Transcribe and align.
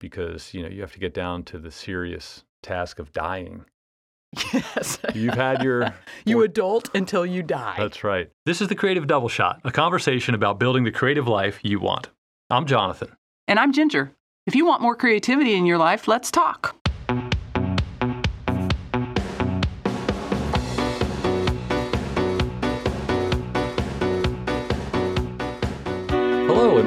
because 0.00 0.52
you 0.52 0.62
know 0.62 0.68
you 0.68 0.80
have 0.80 0.92
to 0.92 0.98
get 0.98 1.14
down 1.14 1.44
to 1.44 1.58
the 1.58 1.70
serious 1.70 2.44
task 2.62 2.98
of 2.98 3.12
dying. 3.12 3.64
Yes. 4.52 4.98
You've 5.14 5.34
had 5.34 5.62
your 5.62 5.94
you 6.24 6.42
adult 6.42 6.90
until 6.94 7.24
you 7.24 7.42
die. 7.42 7.76
That's 7.78 8.02
right. 8.02 8.30
This 8.46 8.60
is 8.60 8.68
the 8.68 8.74
Creative 8.74 9.06
Double 9.06 9.28
Shot, 9.28 9.60
a 9.64 9.70
conversation 9.70 10.34
about 10.34 10.58
building 10.58 10.84
the 10.84 10.92
creative 10.92 11.28
life 11.28 11.60
you 11.62 11.80
want. 11.80 12.08
I'm 12.48 12.66
Jonathan. 12.66 13.16
And 13.46 13.58
I'm 13.58 13.72
Ginger. 13.72 14.12
If 14.46 14.54
you 14.54 14.66
want 14.66 14.82
more 14.82 14.96
creativity 14.96 15.54
in 15.54 15.66
your 15.66 15.78
life, 15.78 16.08
let's 16.08 16.30
talk. 16.30 16.79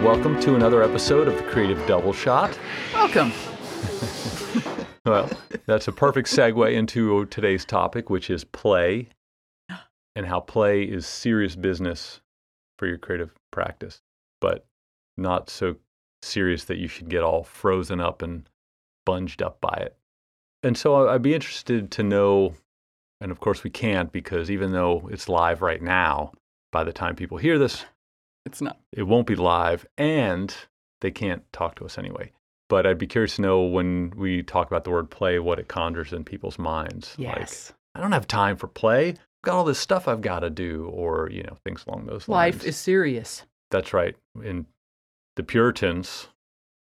Welcome 0.04 0.38
to 0.38 0.55
another 0.55 0.83
episode 0.83 1.29
of 1.29 1.38
the 1.38 1.43
Creative 1.43 1.88
Double 1.88 2.11
Shot. 2.11 2.59
Welcome. 2.93 3.31
Well, 5.05 5.29
that's 5.66 5.89
a 5.89 5.91
perfect 5.91 6.29
segue 6.29 6.73
into 6.73 7.26
today's 7.26 7.66
topic, 7.66 8.09
which 8.09 8.29
is 8.29 8.45
play 8.45 9.09
and 10.16 10.26
how 10.26 10.39
play 10.39 10.84
is 10.84 11.05
serious 11.05 11.57
business 11.57 12.21
for 12.77 12.88
your 12.88 12.98
creative 12.98 13.34
practice, 13.52 14.02
but 14.39 14.66
not 15.17 15.49
so 15.49 15.76
serious 16.21 16.63
that 16.65 16.77
you 16.77 16.88
should 16.88 17.09
get 17.09 17.21
all 17.21 17.43
frozen 17.43 17.99
up 17.99 18.21
and 18.21 18.48
bunged 19.05 19.41
up 19.41 19.59
by 19.59 19.77
it. 19.81 19.98
And 20.63 20.77
so 20.77 21.09
I'd 21.09 21.21
be 21.21 21.34
interested 21.34 21.91
to 21.91 22.04
know, 22.04 22.54
and 23.20 23.29
of 23.29 23.41
course 23.41 23.65
we 23.65 23.71
can't 23.71 24.09
because 24.09 24.49
even 24.49 24.71
though 24.71 25.09
it's 25.12 25.27
live 25.27 25.62
right 25.62 25.81
now, 25.81 26.31
by 26.71 26.85
the 26.85 26.93
time 26.93 27.17
people 27.17 27.38
hear 27.38 27.59
this, 27.59 27.84
It's 28.45 28.61
not. 28.61 28.77
it 28.91 29.03
won't 29.03 29.27
be 29.27 29.35
live 29.35 29.85
and 29.97 30.53
they 31.01 31.11
can't 31.11 31.43
talk 31.53 31.75
to 31.75 31.85
us 31.85 31.97
anyway. 31.97 32.31
But 32.70 32.85
I'd 32.88 32.97
be 32.97 33.07
curious 33.07 33.35
to 33.35 33.41
know 33.41 33.61
when 33.61 34.13
we 34.15 34.41
talk 34.41 34.67
about 34.67 34.84
the 34.84 34.89
word 34.89 35.09
play, 35.09 35.38
what 35.39 35.59
it 35.59 35.67
conjures 35.67 36.13
in 36.13 36.23
people's 36.23 36.57
minds. 36.57 37.13
Yes. 37.18 37.70
Like, 37.70 37.77
I 37.95 38.01
don't 38.01 38.13
have 38.13 38.27
time 38.27 38.57
for 38.57 38.68
play. 38.68 39.09
I've 39.09 39.18
got 39.43 39.55
all 39.55 39.63
this 39.63 39.79
stuff 39.79 40.07
I've 40.07 40.21
got 40.21 40.40
to 40.40 40.49
do, 40.49 40.90
or, 40.91 41.29
you 41.29 41.43
know, 41.43 41.57
things 41.65 41.84
along 41.87 42.05
those 42.05 42.27
lines. 42.27 42.55
Life 42.55 42.63
is 42.65 42.76
serious. 42.77 43.43
That's 43.70 43.93
right. 43.93 44.15
In 44.43 44.65
the 45.35 45.43
Puritans 45.43 46.29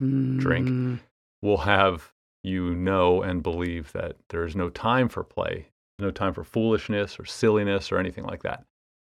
Drink. 0.01 0.69
Mm, 0.69 1.01
will 1.43 1.59
have 1.59 2.13
you 2.43 2.75
know 2.75 3.23
and 3.23 3.43
believe 3.43 3.93
that 3.93 4.17
there 4.29 4.45
is 4.45 4.55
no 4.55 4.69
time 4.69 5.09
for 5.09 5.25
play, 5.25 5.69
no 5.99 6.11
time 6.11 6.35
for 6.35 6.45
foolishness 6.45 7.19
or 7.19 7.25
silliness 7.25 7.91
or 7.91 7.99
anything 7.99 8.25
like 8.25 8.43
that. 8.43 8.65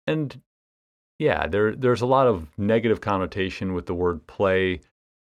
And 0.05 0.41
yeah, 1.21 1.45
there 1.47 1.75
there's 1.75 2.01
a 2.01 2.07
lot 2.07 2.25
of 2.25 2.47
negative 2.57 2.99
connotation 2.99 3.73
with 3.75 3.85
the 3.85 3.93
word 3.93 4.25
play 4.25 4.81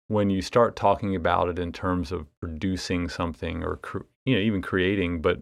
when 0.10 0.30
you 0.30 0.42
start 0.42 0.76
talking 0.76 1.16
about 1.16 1.48
it 1.48 1.58
in 1.58 1.72
terms 1.72 2.12
of 2.12 2.28
producing 2.42 3.08
something 3.08 3.64
or 3.64 3.78
cr- 3.78 4.06
you 4.26 4.36
know 4.36 4.42
even 4.42 4.62
creating, 4.62 5.22
but 5.22 5.42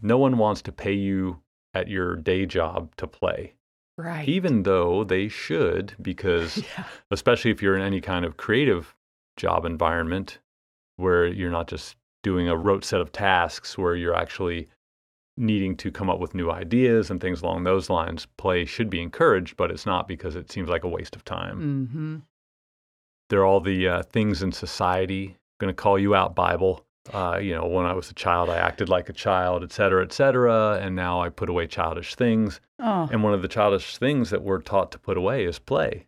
no 0.00 0.16
one 0.16 0.38
wants 0.38 0.62
to 0.62 0.72
pay 0.72 0.94
you 0.94 1.40
at 1.74 1.88
your 1.88 2.16
day 2.16 2.46
job 2.46 2.96
to 2.96 3.06
play, 3.06 3.52
Right. 3.98 4.26
even 4.26 4.62
though 4.62 5.04
they 5.04 5.28
should 5.28 5.94
because 6.00 6.56
yeah. 6.78 6.84
especially 7.10 7.50
if 7.50 7.60
you're 7.60 7.76
in 7.76 7.82
any 7.82 8.00
kind 8.00 8.24
of 8.24 8.38
creative 8.38 8.94
job 9.36 9.66
environment 9.66 10.38
where 10.96 11.26
you're 11.26 11.50
not 11.50 11.68
just 11.68 11.96
doing 12.22 12.48
a 12.48 12.56
rote 12.56 12.82
set 12.84 13.02
of 13.02 13.12
tasks 13.12 13.76
where 13.76 13.94
you're 13.94 14.16
actually 14.16 14.68
needing 15.36 15.76
to 15.76 15.90
come 15.90 16.08
up 16.08 16.18
with 16.18 16.34
new 16.34 16.50
ideas 16.50 17.10
and 17.10 17.20
things 17.20 17.42
along 17.42 17.64
those 17.64 17.90
lines 17.90 18.26
play 18.36 18.64
should 18.64 18.88
be 18.90 19.00
encouraged 19.02 19.56
but 19.56 19.70
it's 19.70 19.84
not 19.86 20.08
because 20.08 20.34
it 20.36 20.50
seems 20.50 20.68
like 20.68 20.84
a 20.84 20.88
waste 20.88 21.14
of 21.16 21.24
time 21.24 21.58
Mm-hmm. 21.60 22.16
there 23.28 23.40
are 23.40 23.44
all 23.46 23.60
the 23.60 23.88
uh, 23.88 24.02
things 24.04 24.42
in 24.42 24.52
society 24.52 25.36
going 25.60 25.68
to 25.68 25.74
call 25.74 25.98
you 25.98 26.14
out 26.14 26.34
bible 26.34 26.84
uh, 27.12 27.38
you 27.40 27.54
know 27.54 27.66
when 27.66 27.86
i 27.86 27.92
was 27.92 28.10
a 28.10 28.14
child 28.14 28.48
i 28.50 28.56
acted 28.56 28.88
like 28.88 29.08
a 29.08 29.12
child 29.12 29.62
et 29.62 29.72
cetera 29.72 30.02
et 30.02 30.12
cetera 30.12 30.78
and 30.82 30.96
now 30.96 31.20
i 31.20 31.28
put 31.28 31.48
away 31.48 31.66
childish 31.66 32.14
things 32.14 32.60
Oh. 32.78 33.08
and 33.10 33.22
one 33.22 33.32
of 33.32 33.40
the 33.40 33.48
childish 33.48 33.96
things 33.96 34.28
that 34.30 34.42
we're 34.42 34.60
taught 34.60 34.92
to 34.92 34.98
put 34.98 35.16
away 35.16 35.44
is 35.46 35.58
play 35.58 36.06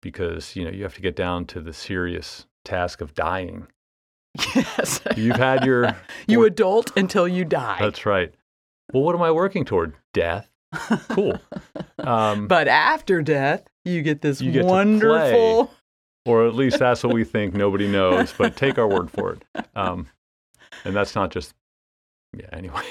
because, 0.00 0.54
you 0.54 0.64
know, 0.64 0.70
you 0.70 0.84
have 0.84 0.94
to 0.94 1.00
get 1.00 1.16
down 1.16 1.44
to 1.46 1.60
the 1.60 1.72
serious 1.72 2.46
task 2.64 3.00
of 3.00 3.14
dying. 3.14 3.66
Yes. 4.54 5.00
You've 5.16 5.34
had 5.36 5.64
your 5.64 5.96
you 6.28 6.44
adult 6.44 6.96
until 6.96 7.26
you 7.26 7.44
die. 7.44 7.78
That's 7.80 8.06
right. 8.06 8.32
Well, 8.92 9.02
what 9.02 9.14
am 9.14 9.22
I 9.22 9.30
working 9.30 9.64
toward? 9.64 9.94
Death. 10.14 10.48
Cool. 11.10 11.38
Um, 11.98 12.46
but 12.48 12.68
after 12.68 13.20
death, 13.20 13.66
you 13.84 14.00
get 14.02 14.22
this 14.22 14.40
You 14.40 14.50
get 14.52 14.64
wonderful. 14.64 15.70
or 16.24 16.46
at 16.46 16.54
least 16.54 16.78
that's 16.78 17.02
what 17.04 17.12
we 17.12 17.22
think. 17.24 17.52
Nobody 17.54 17.86
knows, 17.90 18.32
but 18.32 18.56
take 18.56 18.78
our 18.78 18.88
word 18.88 19.10
for 19.10 19.32
it. 19.32 19.66
Um, 19.76 20.06
and 20.84 20.96
that's 20.96 21.14
not 21.14 21.30
just 21.30 21.54
yeah, 22.34 22.46
anyway. 22.52 22.82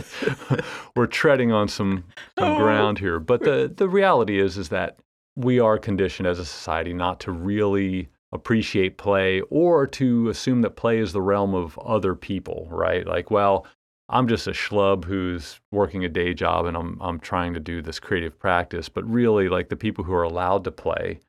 We're 0.96 1.06
treading 1.06 1.52
on 1.52 1.68
some 1.68 2.04
some 2.38 2.52
Oh. 2.52 2.58
ground 2.58 2.98
here, 2.98 3.18
but 3.18 3.40
the 3.44 3.72
the 3.74 3.88
reality 3.88 4.38
is 4.40 4.58
is 4.58 4.68
that 4.70 4.98
we 5.36 5.58
are 5.60 5.78
conditioned 5.78 6.26
as 6.26 6.38
a 6.38 6.44
society 6.44 6.92
not 6.92 7.20
to 7.20 7.32
really 7.32 8.08
appreciate 8.32 8.98
play 8.98 9.40
or 9.48 9.86
to 9.86 10.28
assume 10.28 10.60
that 10.62 10.76
play 10.76 10.98
is 10.98 11.12
the 11.12 11.22
realm 11.22 11.54
of 11.54 11.78
other 11.78 12.14
people, 12.14 12.66
right? 12.70 13.06
Like, 13.06 13.30
well, 13.30 13.66
I'm 14.08 14.28
just 14.28 14.46
a 14.46 14.52
schlub 14.52 15.04
who's 15.04 15.60
working 15.72 16.04
a 16.04 16.08
day 16.08 16.34
job 16.34 16.66
and 16.66 16.76
I'm 16.76 17.00
I'm 17.00 17.18
trying 17.18 17.54
to 17.54 17.60
do 17.60 17.80
this 17.82 17.98
creative 18.00 18.38
practice, 18.38 18.88
but 18.88 19.04
really 19.08 19.48
like 19.48 19.68
the 19.68 19.76
people 19.76 20.04
who 20.04 20.12
are 20.12 20.22
allowed 20.22 20.64
to 20.64 20.70
play 20.70 21.20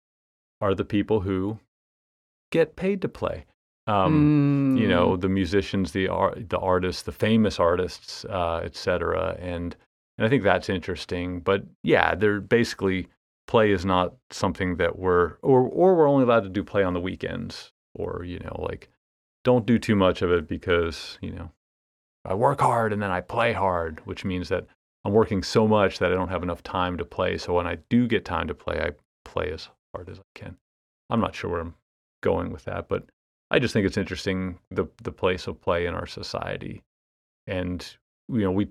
are 0.62 0.76
the 0.76 0.86
people 0.86 1.22
who 1.22 1.60
get 2.52 2.76
paid 2.76 3.02
to 3.02 3.08
play. 3.10 3.46
Um, 3.88 4.34
you 4.74 4.88
Mm. 4.88 4.90
know 4.90 5.16
the 5.16 5.30
musicians 5.30 5.92
the 5.94 6.08
art 6.10 6.50
the 6.50 6.58
artists 6.60 7.04
the 7.04 7.12
famous 7.14 7.60
artists 7.62 8.26
uh 8.26 8.60
et 8.64 8.76
cetera 8.76 9.38
and 9.40 9.76
and 10.18 10.26
i 10.26 10.30
think 10.30 10.44
that's 10.44 10.68
interesting 10.70 11.40
but 11.40 11.64
yeah 11.84 12.14
they're 12.16 12.42
basically 12.42 13.08
play 13.48 13.72
is 13.72 13.86
not 13.86 14.16
something 14.32 14.76
that 14.78 14.98
we're 15.00 15.36
or 15.44 15.62
or 15.62 15.96
we're 15.96 16.10
only 16.10 16.24
allowed 16.24 16.44
to 16.44 16.50
do 16.50 16.62
play 16.64 16.84
on 16.84 16.94
the 16.94 17.00
weekends 17.00 17.72
or 17.94 18.24
you 18.26 18.40
know 18.40 18.56
like 18.68 18.90
don't 19.46 19.66
do 19.66 19.80
too 19.80 19.96
much 19.96 20.22
of 20.22 20.30
it 20.32 20.46
because 20.48 21.18
you 21.22 21.32
know 21.32 21.52
i 22.26 22.34
work 22.34 22.62
hard 22.62 22.94
and 22.94 23.02
then 23.02 23.12
i 23.12 23.22
play 23.22 23.54
hard 23.54 24.02
which 24.06 24.26
means 24.26 24.50
that 24.50 24.66
i'm 25.04 25.14
working 25.14 25.44
so 25.44 25.68
much 25.68 26.00
that 26.00 26.12
i 26.12 26.16
don't 26.16 26.30
have 26.30 26.44
enough 26.44 26.64
time 26.64 26.98
to 26.98 27.06
play. 27.06 27.38
So 27.38 27.54
when 27.54 27.68
i 27.68 27.78
do 27.90 28.08
get 28.08 28.26
time 28.26 28.48
to 28.48 28.56
play 28.56 28.80
i 28.82 28.92
play 29.24 29.52
as 29.52 29.70
hard 29.94 30.10
as 30.10 30.20
i 30.20 30.24
can. 30.34 30.58
I'm 31.10 31.22
not 31.22 31.36
sure 31.36 31.50
where 31.52 31.62
i'm 31.62 31.76
going 32.22 32.52
with 32.52 32.66
that 32.66 32.88
but 32.90 33.06
I 33.52 33.60
just 33.60 33.74
think 33.74 33.86
it's 33.86 33.98
interesting 33.98 34.60
the 34.72 34.86
the 35.04 35.12
place 35.12 35.48
of 35.48 35.62
play 35.62 35.86
in 35.86 35.94
our 35.94 36.08
society, 36.08 36.82
and 37.48 37.86
you 38.28 38.42
know 38.42 38.52
we 38.52 38.70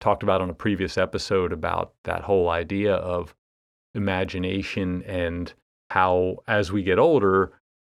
talked 0.00 0.22
about 0.22 0.40
on 0.40 0.50
a 0.50 0.54
previous 0.54 0.96
episode 0.98 1.52
about 1.52 1.92
that 2.04 2.22
whole 2.22 2.48
idea 2.48 2.94
of 2.94 3.34
imagination 3.94 5.02
and 5.04 5.52
how 5.90 6.38
as 6.48 6.72
we 6.72 6.82
get 6.82 6.98
older, 6.98 7.52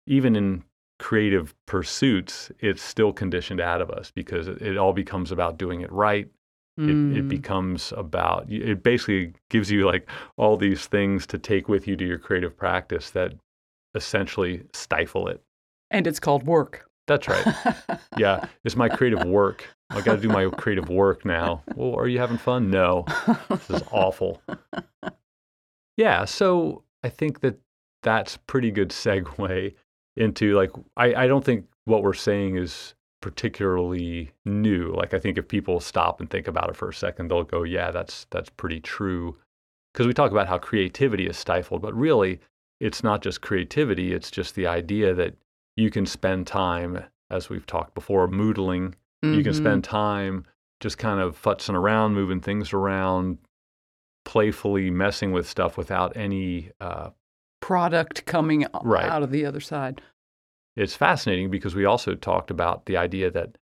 even 0.06 0.36
in 0.36 0.64
creative 0.98 1.54
pursuits, 1.66 2.50
it's 2.60 2.82
still 2.82 3.12
conditioned 3.12 3.60
out 3.60 3.80
of 3.80 3.90
us 3.90 4.10
because 4.10 4.48
it, 4.48 4.60
it 4.62 4.76
all 4.76 4.92
becomes 4.92 5.30
about 5.32 5.56
doing 5.58 5.80
it 5.80 5.92
right. 5.92 6.28
It, 6.76 6.90
it 6.90 7.24
Mm. 7.24 7.28
becomes 7.28 7.92
about 7.96 8.48
it 8.52 8.84
basically 8.84 9.32
gives 9.50 9.68
you 9.68 9.84
like 9.84 10.08
all 10.36 10.56
these 10.56 10.86
things 10.86 11.26
to 11.26 11.36
take 11.38 11.68
with 11.68 11.88
you 11.88 11.96
to 11.96 12.04
your 12.06 12.18
creative 12.18 12.56
practice 12.56 13.10
that 13.10 13.32
essentially 13.96 14.62
stifle 14.72 15.26
it. 15.26 15.42
and 15.90 16.06
it's 16.06 16.20
called 16.20 16.44
work. 16.46 16.88
That's 17.08 17.26
right. 17.26 17.46
Yeah, 18.16 18.46
it's 18.64 18.76
my 18.76 18.88
creative 18.88 19.24
work. 19.24 19.66
I 19.90 20.00
got 20.02 20.16
to 20.16 20.20
do 20.20 20.28
my 20.28 20.48
creative 20.50 20.88
work 20.88 21.24
now. 21.24 21.62
Well, 21.74 21.94
are 21.96 22.06
you 22.08 22.18
having 22.18 22.36
fun? 22.38 22.70
No, 22.70 23.06
this 23.48 23.70
is 23.70 23.82
awful. 23.90 24.40
Yeah, 25.96 26.24
so 26.26 26.84
I 27.02 27.08
think 27.08 27.40
that 27.40 27.58
that's 28.02 28.36
pretty 28.36 28.70
good 28.70 28.90
segue 28.90 29.74
into 30.18 30.54
like 30.54 30.70
I, 30.96 31.14
I 31.24 31.26
don't 31.26 31.44
think 31.44 31.66
what 31.86 32.02
we're 32.02 32.12
saying 32.12 32.56
is 32.56 32.94
particularly 33.22 34.30
new. 34.44 34.92
Like 34.94 35.14
I 35.14 35.18
think 35.18 35.38
if 35.38 35.48
people 35.48 35.80
stop 35.80 36.20
and 36.20 36.28
think 36.28 36.46
about 36.48 36.68
it 36.70 36.76
for 36.76 36.88
a 36.88 36.94
second, 36.94 37.28
they'll 37.28 37.44
go, 37.44 37.62
"Yeah, 37.62 37.90
that's 37.90 38.26
that's 38.30 38.50
pretty 38.50 38.80
true." 38.80 39.36
Because 39.92 40.06
we 40.06 40.12
talk 40.14 40.30
about 40.30 40.48
how 40.48 40.58
creativity 40.58 41.26
is 41.26 41.36
stifled, 41.36 41.82
but 41.82 41.94
really, 41.94 42.40
it's 42.80 43.02
not 43.02 43.22
just 43.22 43.40
creativity. 43.40 44.12
It's 44.12 44.30
just 44.30 44.54
the 44.54 44.66
idea 44.66 45.14
that 45.14 45.34
you 45.76 45.90
can 45.90 46.04
spend 46.06 46.46
time, 46.46 47.02
as 47.30 47.48
we've 47.48 47.66
talked 47.66 47.94
before, 47.94 48.28
moodling. 48.28 48.94
You 49.22 49.42
can 49.42 49.52
Mhm. 49.52 49.56
spend 49.56 49.84
time 49.84 50.44
just 50.80 50.98
kind 50.98 51.20
of 51.20 51.40
futzing 51.40 51.74
around, 51.74 52.14
moving 52.14 52.40
things 52.40 52.72
around, 52.72 53.38
playfully 54.24 54.90
messing 54.90 55.32
with 55.32 55.48
stuff 55.48 55.76
without 55.76 56.16
any. 56.16 56.70
Uh, 56.80 57.10
product 57.60 58.24
coming 58.26 58.66
Right. 58.82 59.04
out 59.04 59.22
of 59.22 59.30
the 59.30 59.44
other 59.46 59.60
side. 59.60 60.00
it's 60.76 60.94
fascinating 60.94 61.50
because 61.50 61.74
we 61.74 61.84
also 61.84 62.14
talked 62.14 62.50
about 62.52 62.86
the 62.86 62.96
idea 62.96 63.30
that 63.32 63.58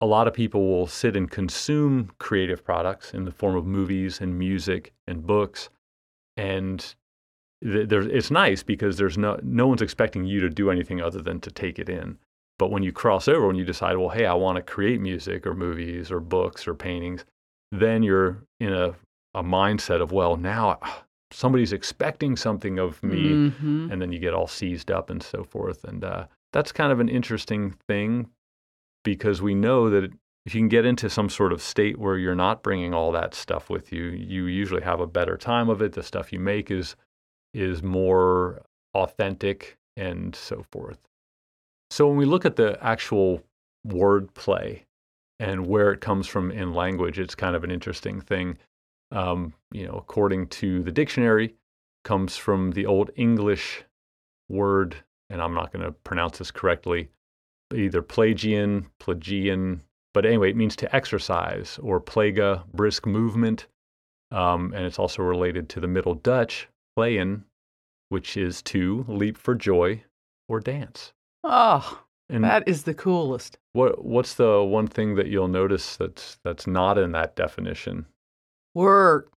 a 0.00 0.06
lot 0.06 0.26
of 0.26 0.34
people 0.34 0.66
will 0.68 0.86
sit 0.88 1.14
and 1.14 1.30
consume 1.30 2.10
creative 2.18 2.64
products 2.64 3.14
in 3.14 3.24
the 3.24 3.30
form 3.30 3.54
of 3.54 3.64
movies 3.66 4.20
and 4.20 4.36
music 4.38 4.92
and 5.06 5.24
books, 5.26 5.68
and 6.36 6.94
th- 7.62 7.88
there, 7.88 8.00
it's 8.00 8.30
nice 8.30 8.62
because 8.62 8.96
there's 8.96 9.18
no 9.18 9.38
no 9.42 9.66
one's 9.68 9.82
expecting 9.82 10.24
you 10.24 10.40
to 10.40 10.48
do 10.48 10.70
anything 10.70 11.00
other 11.00 11.20
than 11.22 11.38
to 11.40 11.50
take 11.50 11.78
it 11.78 11.88
in. 11.88 12.18
But 12.58 12.70
when 12.70 12.82
you 12.82 12.92
cross 12.92 13.28
over, 13.28 13.46
when 13.46 13.56
you 13.56 13.64
decide, 13.64 13.96
well, 13.96 14.08
hey, 14.10 14.26
I 14.26 14.34
want 14.34 14.56
to 14.56 14.62
create 14.62 15.00
music 15.00 15.46
or 15.46 15.54
movies 15.54 16.10
or 16.10 16.18
books 16.20 16.66
or 16.66 16.74
paintings, 16.74 17.24
then 17.70 18.02
you're 18.02 18.42
in 18.58 18.72
a, 18.72 18.94
a 19.34 19.42
mindset 19.42 20.00
of, 20.02 20.12
well, 20.12 20.36
now 20.36 20.78
ah, 20.82 21.04
somebody's 21.32 21.72
expecting 21.72 22.36
something 22.36 22.78
of 22.78 23.02
me. 23.02 23.50
Mhm. 23.50 23.90
And 23.92 24.02
then 24.02 24.12
you 24.12 24.18
get 24.18 24.34
all 24.34 24.46
seized 24.46 24.90
up 24.90 25.10
and 25.10 25.22
so 25.22 25.44
forth. 25.44 25.84
And 25.84 26.04
uh, 26.04 26.26
that's 26.52 26.72
kind 26.72 26.92
of 26.92 27.00
an 27.00 27.08
interesting 27.08 27.72
thing 27.88 28.30
because 29.04 29.40
we 29.40 29.54
know 29.54 29.88
that 29.90 30.10
if 30.46 30.54
you 30.54 30.60
can 30.60 30.68
get 30.68 30.86
into 30.86 31.08
some 31.10 31.28
sort 31.28 31.52
of 31.52 31.62
state 31.62 31.98
where 31.98 32.16
you're 32.16 32.34
not 32.34 32.62
bringing 32.62 32.94
all 32.94 33.12
that 33.12 33.34
stuff 33.34 33.68
with 33.70 33.92
you, 33.92 34.04
you 34.04 34.46
usually 34.46 34.82
have 34.82 35.00
a 35.00 35.06
better 35.06 35.36
time 35.36 35.68
of 35.68 35.82
it. 35.82 35.92
The 35.92 36.02
stuff 36.02 36.32
you 36.32 36.40
make 36.40 36.70
is 36.70 36.96
is 37.52 37.82
more 37.82 38.62
authentic 38.94 39.76
and 39.96 40.34
so 40.34 40.64
forth. 40.72 40.98
So 41.90 42.06
when 42.08 42.16
we 42.16 42.24
look 42.24 42.44
at 42.44 42.56
the 42.56 42.78
actual 42.82 43.42
word 43.84 44.32
play 44.34 44.86
and 45.38 45.66
where 45.66 45.92
it 45.92 46.00
comes 46.00 46.26
from 46.26 46.50
in 46.50 46.72
language, 46.74 47.18
it's 47.18 47.34
kind 47.34 47.56
of 47.56 47.64
an 47.64 47.70
interesting 47.70 48.20
thing. 48.20 48.56
Um, 49.12 49.54
you 49.72 49.86
know, 49.86 49.94
according 49.94 50.48
to 50.48 50.82
the 50.82 50.92
dictionary, 50.92 51.54
comes 52.04 52.36
from 52.36 52.70
the 52.72 52.86
Old 52.86 53.10
English 53.16 53.84
word, 54.48 54.96
and 55.28 55.42
I'm 55.42 55.54
not 55.54 55.72
going 55.72 55.84
to 55.84 55.92
pronounce 55.92 56.38
this 56.38 56.50
correctly, 56.50 57.08
either 57.74 58.02
plagian, 58.02 58.86
Pelagian, 58.98 59.82
but 60.12 60.26
anyway, 60.26 60.50
it 60.50 60.56
means 60.56 60.74
to 60.76 60.94
exercise 60.94 61.78
or 61.82 62.00
plaga, 62.00 62.64
brisk 62.72 63.06
movement. 63.06 63.66
Um, 64.32 64.72
and 64.74 64.84
it's 64.84 64.98
also 64.98 65.22
related 65.22 65.68
to 65.70 65.80
the 65.80 65.88
Middle 65.88 66.14
Dutch, 66.14 66.68
playen, 66.96 67.42
which 68.08 68.36
is 68.36 68.62
to 68.62 69.04
leap 69.08 69.36
for 69.36 69.54
joy 69.54 70.02
or 70.48 70.60
dance. 70.60 71.12
Oh, 71.44 72.02
And 72.28 72.44
that 72.44 72.66
is 72.68 72.84
the 72.84 72.94
coolest. 72.94 73.58
what 73.72 74.04
what's 74.04 74.34
the 74.34 74.62
one 74.62 74.86
thing 74.86 75.14
that 75.16 75.26
you'll 75.28 75.48
notice 75.48 75.96
that's 75.96 76.38
that's 76.44 76.66
not 76.66 76.98
in 76.98 77.12
that 77.12 77.34
definition? 77.36 78.06
Work, 78.74 79.32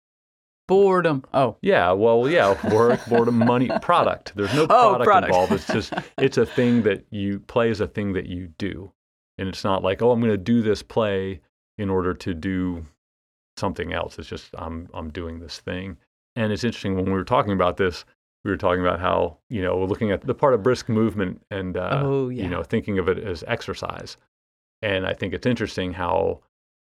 boredom. 0.67 1.23
Oh, 1.33 1.57
Yeah, 1.61 1.91
well, 1.91 2.29
yeah, 2.29 2.55
work, 2.73 2.99
boredom, 3.07 3.37
money, 3.39 3.69
product. 3.81 4.33
There's 4.35 4.53
no 4.53 4.63
Oh, 4.63 4.67
product, 4.67 5.03
product. 5.05 5.27
involved. 5.29 5.51
It's 5.53 5.67
just 5.67 5.93
it's 6.17 6.37
a 6.37 6.45
thing 6.45 6.83
that 6.83 7.05
you 7.09 7.39
play 7.39 7.69
is 7.69 7.81
a 7.81 7.87
thing 7.87 8.13
that 8.13 8.27
you 8.27 8.47
do, 8.57 8.91
and 9.37 9.49
it's 9.49 9.63
not 9.63 9.83
like 9.83 10.01
oh, 10.01 10.11
I'm 10.11 10.19
going 10.19 10.31
to 10.31 10.37
do 10.37 10.61
this 10.61 10.83
play 10.83 11.41
in 11.77 11.89
order 11.89 12.13
to 12.13 12.33
do 12.33 12.85
something 13.57 13.93
else. 13.93 14.19
It's 14.19 14.29
just 14.29 14.49
I'm 14.57 14.89
I'm 14.93 15.09
doing 15.09 15.39
this 15.39 15.59
thing, 15.59 15.97
and 16.35 16.51
it's 16.53 16.63
interesting 16.63 16.95
when 16.95 17.05
we 17.05 17.11
were 17.11 17.23
talking 17.23 17.53
about 17.53 17.77
this. 17.77 18.05
We 18.45 18.51
were 18.51 18.57
talking 18.57 18.81
about 18.81 18.99
how 18.99 19.37
you 19.49 19.61
know 19.61 19.77
we're 19.77 19.85
looking 19.87 20.11
at 20.11 20.21
the 20.21 20.33
part 20.35 20.53
of 20.53 20.61
brisk 20.63 20.89
movement 20.89 21.41
and 21.49 21.77
uh, 21.77 22.01
Oh, 22.03 22.29
yeah. 22.29 22.43
you 22.43 22.49
know 22.49 22.61
thinking 22.61 22.99
of 22.99 23.07
it 23.07 23.17
as 23.17 23.43
exercise, 23.47 24.17
and 24.81 25.05
I 25.07 25.13
think 25.13 25.33
it's 25.33 25.47
interesting 25.47 25.93
how 25.93 26.41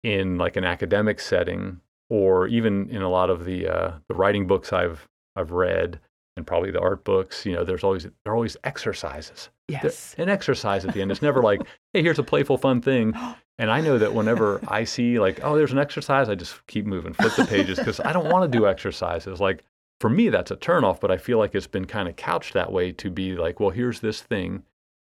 in 0.04 0.38
like 0.38 0.56
an 0.56 0.64
academic 0.64 1.18
setting 1.20 1.80
or 2.10 2.46
even 2.48 2.88
in 2.90 3.02
a 3.02 3.08
lot 3.08 3.30
of 3.30 3.44
the 3.44 3.68
uh, 3.68 3.92
the 4.08 4.14
writing 4.14 4.46
books 4.46 4.72
I've 4.72 5.08
I've 5.36 5.52
read 5.52 6.00
and 6.38 6.46
probably 6.46 6.70
the 6.70 6.80
art 6.80 7.04
books, 7.04 7.44
you 7.44 7.52
know, 7.52 7.64
there's 7.64 7.84
always 7.84 8.04
there 8.04 8.32
are 8.32 8.34
always 8.34 8.56
exercises. 8.64 9.50
Yes. 9.68 10.14
An 10.16 10.30
exercise 10.30 10.86
at 10.86 10.94
the 10.94 11.02
end. 11.02 11.10
It's 11.10 11.20
never 11.20 11.42
like, 11.42 11.60
hey, 11.92 12.02
here's 12.02 12.18
a 12.18 12.22
playful, 12.22 12.56
fun 12.56 12.80
thing. 12.80 13.14
And 13.60 13.72
I 13.72 13.80
know 13.80 13.98
that 13.98 14.14
whenever 14.14 14.60
I 14.68 14.84
see 14.84 15.18
like, 15.18 15.40
oh, 15.42 15.56
there's 15.56 15.72
an 15.72 15.80
exercise, 15.80 16.28
I 16.28 16.36
just 16.36 16.64
keep 16.68 16.86
moving, 16.86 17.12
flip 17.12 17.34
the 17.34 17.44
pages 17.44 17.76
because 17.76 17.98
I 17.98 18.12
don't 18.12 18.30
want 18.30 18.44
to 18.44 18.56
do 18.56 18.68
exercises. 18.68 19.40
Like 19.40 19.64
for 19.98 20.08
me, 20.08 20.28
that's 20.28 20.52
a 20.52 20.56
turnoff, 20.56 21.00
but 21.00 21.10
I 21.10 21.16
feel 21.16 21.38
like 21.38 21.56
it's 21.56 21.66
been 21.66 21.84
kind 21.84 22.08
of 22.08 22.14
couched 22.14 22.54
that 22.54 22.70
way 22.70 22.92
to 22.92 23.10
be 23.10 23.34
like, 23.34 23.58
well, 23.58 23.70
here's 23.70 23.98
this 23.98 24.22
thing 24.22 24.62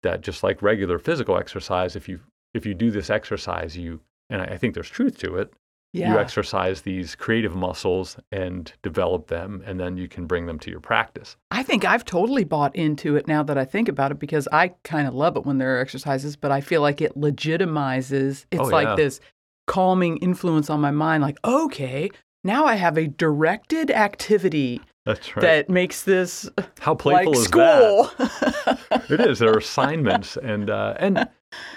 that 0.02 0.22
just 0.22 0.42
like 0.42 0.64
regular 0.64 0.98
physical 0.98 1.38
exercise, 1.38 1.96
if 1.96 2.10
you 2.10 2.20
if 2.56 2.66
you 2.66 2.74
do 2.74 2.90
this 2.90 3.12
exercise, 3.12 3.78
you 3.78 4.00
and 4.32 4.42
I 4.42 4.46
I 4.46 4.58
think 4.58 4.74
there's 4.74 4.90
truth 4.90 5.20
to 5.20 5.36
it 5.36 5.54
Yeah. 5.94 6.14
you 6.14 6.20
exercise 6.20 6.82
these 6.84 7.16
creative 7.16 7.54
muscles 7.56 8.18
and 8.32 8.72
develop 8.82 9.28
them, 9.28 9.62
and 9.66 9.78
then 9.78 9.98
you 9.98 10.08
can 10.08 10.26
bring 10.26 10.46
them 10.46 10.58
to 10.60 10.72
your 10.72 10.80
practice. 10.80 11.36
I 11.52 11.64
think 11.64 11.84
I've 11.84 12.06
totally 12.06 12.46
bought 12.46 12.74
into 12.76 13.18
it 13.18 13.28
now 13.28 13.44
that 13.44 13.58
I 13.58 13.66
think 13.66 13.90
about 13.90 14.12
it 14.12 14.18
because 14.20 14.48
I 14.54 14.70
kind 14.86 15.06
of 15.08 15.14
love 15.14 15.36
it 15.36 15.46
when 15.46 15.58
there 15.58 15.76
are 15.78 15.82
exercises, 15.82 16.38
but 16.38 16.50
I 16.50 16.62
feel 16.62 16.82
like 16.82 17.02
it 17.02 17.18
legitimizes. 17.18 18.46
It's 18.52 18.62
Oh, 18.62 18.64
like 18.66 18.88
yeah. 18.88 18.96
this 18.96 19.20
calming 19.68 20.18
influence 20.18 20.70
on 20.70 20.80
my 20.82 20.92
mind. 20.92 21.24
Like, 21.24 21.38
okay, 21.46 22.10
now 22.44 22.66
I 22.66 22.76
have 22.76 22.98
a 22.98 23.08
directed 23.08 23.92
activity 23.92 24.82
That's 25.06 25.36
right. 25.36 25.42
that 25.42 25.70
makes 25.70 26.04
this 26.04 26.50
How 26.80 26.96
playful 26.96 27.34
like 27.34 27.38
is 27.40 27.44
school. 27.46 28.10
that? 28.18 28.80
It 29.10 29.20
is. 29.20 29.40
There 29.40 29.52
are 29.54 29.58
assignments, 29.58 30.38
and 30.38 30.70
uh, 30.70 30.96
and 31.00 31.28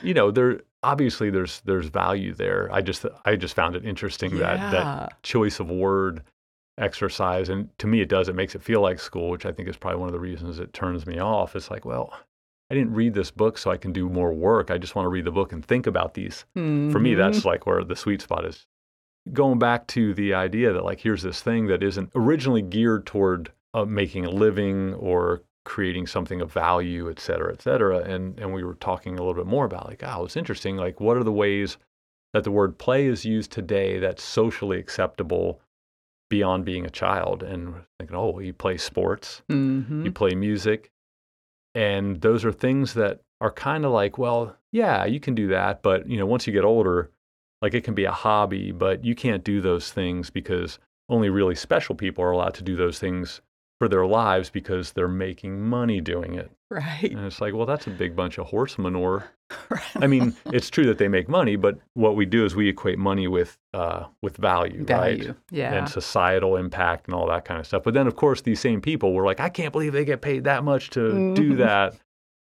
you 0.05 0.15
know, 0.15 0.31
there 0.31 0.61
obviously 0.85 1.31
there's 1.31 1.61
there's 1.65 1.87
value 1.87 2.35
there. 2.35 2.69
I 2.73 2.81
just 2.83 3.05
I 3.25 3.37
just 3.37 3.55
found 3.57 3.75
it 3.77 3.85
interesting 3.85 4.39
that 4.39 4.59
Yeah. 4.59 4.71
that 4.71 5.23
choice 5.23 5.59
of 5.61 5.71
word 5.71 6.23
exercise, 6.79 7.49
and 7.49 7.69
to 7.79 7.87
me, 7.87 8.01
it 8.01 8.09
does. 8.09 8.29
It 8.29 8.35
makes 8.35 8.55
it 8.55 8.63
feel 8.63 8.81
like 8.81 8.99
school, 8.99 9.31
which 9.31 9.47
I 9.47 9.53
think 9.53 9.69
is 9.69 9.77
probably 9.77 10.01
one 10.01 10.09
of 10.09 10.13
the 10.13 10.21
reasons 10.21 10.59
it 10.59 10.73
turns 10.73 11.07
me 11.07 11.19
off. 11.19 11.57
It's 11.57 11.71
like, 11.71 11.85
well. 11.85 12.13
I 12.71 12.75
didn't 12.75 12.95
read 12.95 13.13
this 13.13 13.31
book 13.31 13.59
so 13.59 13.71
I 13.71 13.77
can 13.77 13.93
do 13.93 14.09
more 14.09 14.33
work. 14.33 14.71
I 14.71 14.79
just 14.79 14.95
want 14.97 15.05
to 15.05 15.11
read 15.11 15.27
the 15.27 15.31
book 15.31 15.53
and 15.53 15.63
think 15.63 15.87
about 15.87 16.15
these 16.15 16.47
for 16.55 16.99
me 16.99 17.13
Mhm. 17.13 17.19
that's 17.19 17.45
like 17.45 17.67
where 17.67 17.85
the 17.85 17.95
sweet 17.95 18.23
spot 18.23 18.47
is 18.47 18.67
going 19.35 19.59
back 19.59 19.87
to 19.89 20.15
the 20.15 20.33
idea 20.33 20.73
that 20.73 20.83
like 20.83 21.01
here's 21.01 21.23
this 21.23 21.43
thing 21.43 21.67
that 21.67 21.83
isn't 21.83 22.11
originally 22.15 22.63
geared 22.63 23.05
toward 23.05 23.53
uh, 23.75 23.85
making 23.85 24.25
a 24.25 24.31
living 24.31 24.95
or 24.95 25.43
creating 25.65 26.07
something 26.07 26.41
of 26.41 26.53
value 26.53 27.11
et 27.11 27.19
cetera 27.19 27.53
et 27.53 27.63
cetera 27.63 27.99
and 27.99 28.39
and 28.39 28.53
we 28.53 28.63
were 28.63 28.75
talking 28.75 29.15
a 29.15 29.19
little 29.19 29.35
bit 29.35 29.47
more 29.47 29.65
about 29.65 29.87
like 29.87 30.03
oh 30.05 30.25
it's 30.25 30.37
interesting 30.37 30.77
like 30.77 31.01
what 31.01 31.17
are 31.17 31.25
the 31.25 31.33
ways 31.33 31.79
that 32.35 32.45
the 32.45 32.51
word 32.51 32.77
play 32.79 33.07
is 33.07 33.25
used 33.25 33.51
today 33.51 33.99
that's 33.99 34.23
socially 34.23 34.79
acceptable 34.79 35.61
beyond 36.31 36.65
being 36.65 36.85
a 36.85 36.91
child 36.91 37.43
and 37.43 37.75
thinking 37.99 38.17
oh 38.17 38.39
you 38.41 38.53
play 38.53 38.77
sports 38.77 39.43
Mhm. 39.51 40.05
you 40.05 40.13
play 40.13 40.35
music. 40.35 40.91
And 41.75 42.21
those 42.21 42.45
are 42.45 42.53
things 42.53 42.95
that 42.95 43.21
are 43.41 43.51
kind 43.51 43.85
of 43.85 43.91
like, 43.91 44.17
well, 44.17 44.57
yeah, 44.71 45.05
you 45.05 45.19
can 45.19 45.35
do 45.35 45.49
that. 45.49 45.83
But, 45.83 46.09
you 46.09 46.17
know, 46.17 46.27
once 46.27 46.47
you 46.47 46.53
get 46.53 46.65
older, 46.65 47.11
like 47.63 47.75
it 47.75 47.83
can 47.83 47.95
be 47.95 48.05
a 48.05 48.13
hobby, 48.13 48.71
but 48.71 49.05
you 49.05 49.15
can't 49.17 49.43
do 49.43 49.61
those 49.61 49.91
things 49.91 50.31
because 50.31 50.79
only 51.09 51.31
really 51.31 51.57
special 51.57 51.95
people 51.97 52.23
are 52.25 52.31
allowed 52.31 52.55
to 52.55 52.63
do 52.63 52.77
those 52.77 52.99
things 53.01 53.41
for 53.81 53.89
their 53.89 54.07
lives 54.07 54.51
because 54.51 54.93
they're 54.93 55.09
making 55.09 55.61
money 55.61 56.01
doing 56.01 56.35
it. 56.35 56.51
Right. 56.71 57.11
And 57.11 57.25
it's 57.27 57.41
like, 57.41 57.55
well, 57.55 57.67
that's 57.67 57.87
a 57.87 57.91
big 57.91 58.15
bunch 58.17 58.39
of 58.39 58.47
horse 58.47 58.79
manure. 58.79 59.25
I 59.97 60.07
mean, 60.07 60.35
it's 60.47 60.71
true 60.71 60.87
that 60.87 60.99
they 60.99 61.09
make 61.09 61.29
money, 61.29 61.57
but 61.57 61.79
what 61.95 62.17
we 62.17 62.25
do 62.27 62.45
is 62.45 62.55
we 62.57 62.69
equate 62.69 62.99
money 62.99 63.29
with 63.29 63.57
uh, 63.75 64.05
with 64.23 64.37
value, 64.37 64.85
right? 64.89 65.35
Yeah. 65.51 65.75
and 65.75 65.89
societal 65.89 66.57
impact 66.57 67.07
and 67.07 67.15
all 67.15 67.27
that 67.29 67.45
kind 67.45 67.61
of 67.61 67.67
stuff. 67.67 67.83
But 67.85 67.95
then, 67.95 68.07
of 68.07 68.17
course, 68.17 68.41
these 68.43 68.61
same 68.61 68.81
people 68.81 69.13
were 69.13 69.25
like, 69.25 69.41
I 69.41 69.49
can't 69.49 69.73
believe 69.73 69.93
they 69.93 70.05
get 70.05 70.23
paid 70.23 70.45
that 70.45 70.65
much 70.65 70.91
to 70.91 71.35
do 71.35 71.53
Mhm. 71.53 71.57
that. 71.59 71.95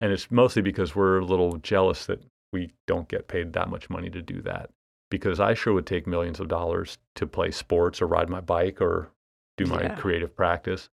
And 0.02 0.12
it's 0.12 0.30
mostly 0.32 0.62
because 0.62 0.96
we're 0.96 1.20
a 1.20 1.26
little 1.26 1.58
jealous 1.58 2.06
that 2.08 2.22
we 2.54 2.72
don't 2.88 3.08
get 3.08 3.28
paid 3.28 3.54
that 3.54 3.70
much 3.70 3.90
money 3.90 4.10
to 4.10 4.22
do 4.22 4.42
that. 4.44 4.70
Because 5.10 5.40
I 5.40 5.54
sure 5.54 5.74
would 5.74 5.86
take 5.88 6.06
millions 6.08 6.40
of 6.40 6.48
dollars 6.50 6.98
to 7.16 7.26
play 7.28 7.52
sports 7.52 8.02
or 8.02 8.08
ride 8.08 8.30
my 8.30 8.42
bike 8.42 8.82
or 8.82 9.10
do 9.58 9.66
my 9.66 9.82
Yeah. 9.84 9.96
creative 9.96 10.36
practice. 10.36 10.90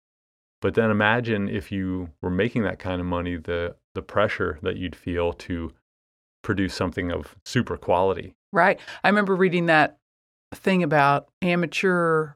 But 0.65 0.73
then 0.73 0.91
imagine 0.91 1.51
if 1.51 1.71
you 1.71 2.09
were 2.23 2.31
making 2.31 2.63
that 2.63 2.79
kind 2.79 2.99
of 2.99 3.07
money, 3.07 3.37
the, 3.37 3.77
the 3.95 4.01
pressure 4.01 4.59
that 4.63 4.79
you'd 4.79 4.97
feel 4.97 5.35
to 5.35 5.71
produce 6.43 6.73
something 6.73 7.13
of 7.13 7.37
super 7.45 7.77
quality. 7.77 8.35
Right. 8.51 8.81
I 9.05 9.09
remember 9.11 9.37
reading 9.37 9.67
that 9.67 9.99
thing 10.55 10.83
about 10.83 11.29
amateur 11.43 12.31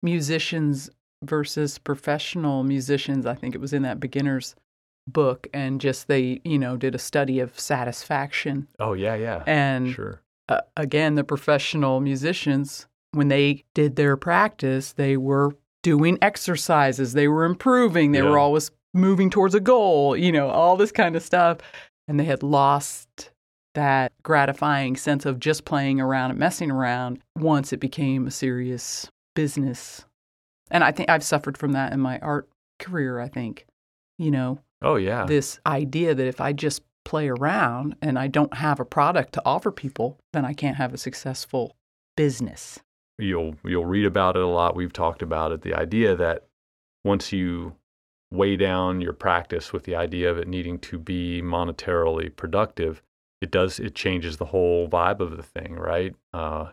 musicians 0.00 0.90
versus 1.24 1.78
professional 1.78 2.62
musicians. 2.62 3.26
I 3.26 3.34
think 3.34 3.56
it 3.56 3.60
was 3.60 3.72
in 3.72 3.82
that 3.82 3.98
beginner's 3.98 4.54
book. 5.08 5.48
And 5.52 5.80
just 5.80 6.06
they, 6.06 6.40
you 6.44 6.60
know, 6.60 6.76
did 6.76 6.94
a 6.94 7.00
study 7.00 7.40
of 7.40 7.58
satisfaction. 7.58 8.68
Oh, 8.78 8.92
yeah, 8.92 9.16
yeah. 9.16 9.42
And 9.44 9.90
sure. 9.92 10.22
uh, 10.48 10.60
again, 10.76 11.16
the 11.16 11.24
professional 11.24 11.98
musicians, 11.98 12.86
when 13.10 13.26
they 13.26 13.64
did 13.74 13.96
their 13.96 14.16
practice, 14.16 14.92
they 14.92 15.16
were 15.16 15.56
doing 15.82 16.18
exercises, 16.22 17.12
they 17.12 17.28
were 17.28 17.44
improving, 17.44 18.12
they 18.12 18.18
Yeah. 18.22 18.30
were 18.30 18.38
always 18.38 18.70
moving 18.94 19.30
towards 19.30 19.54
a 19.54 19.60
goal, 19.60 20.16
you 20.16 20.30
know, 20.32 20.48
all 20.48 20.76
this 20.76 20.92
kind 20.92 21.16
of 21.16 21.22
stuff. 21.22 21.58
And 22.08 22.18
they 22.20 22.24
had 22.24 22.42
lost 22.42 23.30
that 23.74 24.12
gratifying 24.22 24.96
sense 24.96 25.24
of 25.24 25.40
just 25.40 25.64
playing 25.64 26.00
around 26.00 26.30
and 26.30 26.38
messing 26.38 26.70
around 26.70 27.20
once 27.38 27.72
it 27.72 27.78
became 27.80 28.26
a 28.26 28.30
serious 28.30 29.10
business. 29.34 30.04
And 30.70 30.84
I 30.84 30.92
think 30.92 31.08
I've 31.08 31.24
suffered 31.24 31.56
from 31.56 31.72
that 31.72 31.92
in 31.92 32.00
my 32.00 32.18
art 32.18 32.48
career, 32.78 33.18
I 33.18 33.28
think. 33.28 33.66
You 34.18 34.30
know, 34.30 34.58
Oh, 34.82 34.96
yeah. 34.96 35.24
this 35.24 35.58
idea 35.66 36.14
that 36.14 36.26
if 36.26 36.40
I 36.40 36.52
just 36.52 36.82
play 37.04 37.28
around 37.28 37.96
and 38.02 38.18
I 38.18 38.26
don't 38.28 38.54
have 38.54 38.78
a 38.78 38.84
product 38.84 39.32
to 39.34 39.42
offer 39.44 39.72
people, 39.72 40.18
then 40.32 40.44
I 40.44 40.52
can't 40.52 40.76
have 40.76 40.92
a 40.92 40.98
successful 40.98 41.74
business. 42.16 42.78
You'll 43.18 43.56
you'll 43.64 43.86
read 43.86 44.06
about 44.06 44.36
it 44.36 44.42
a 44.42 44.46
lot. 44.46 44.76
We've 44.76 44.92
talked 44.92 45.22
about 45.22 45.52
it. 45.52 45.62
The 45.62 45.74
idea 45.74 46.16
that 46.16 46.46
once 47.04 47.32
you 47.32 47.74
weigh 48.30 48.56
down 48.56 49.00
your 49.00 49.12
practice 49.12 49.72
with 49.72 49.84
the 49.84 49.94
idea 49.94 50.30
of 50.30 50.38
it 50.38 50.48
needing 50.48 50.78
to 50.78 50.98
be 50.98 51.42
monetarily 51.42 52.34
productive, 52.34 53.02
it 53.40 53.50
does 53.50 53.78
it 53.78 53.94
changes 53.94 54.36
the 54.36 54.46
whole 54.46 54.88
vibe 54.88 55.20
of 55.20 55.36
the 55.36 55.42
thing, 55.42 55.74
right? 55.74 56.14
Uh, 56.32 56.70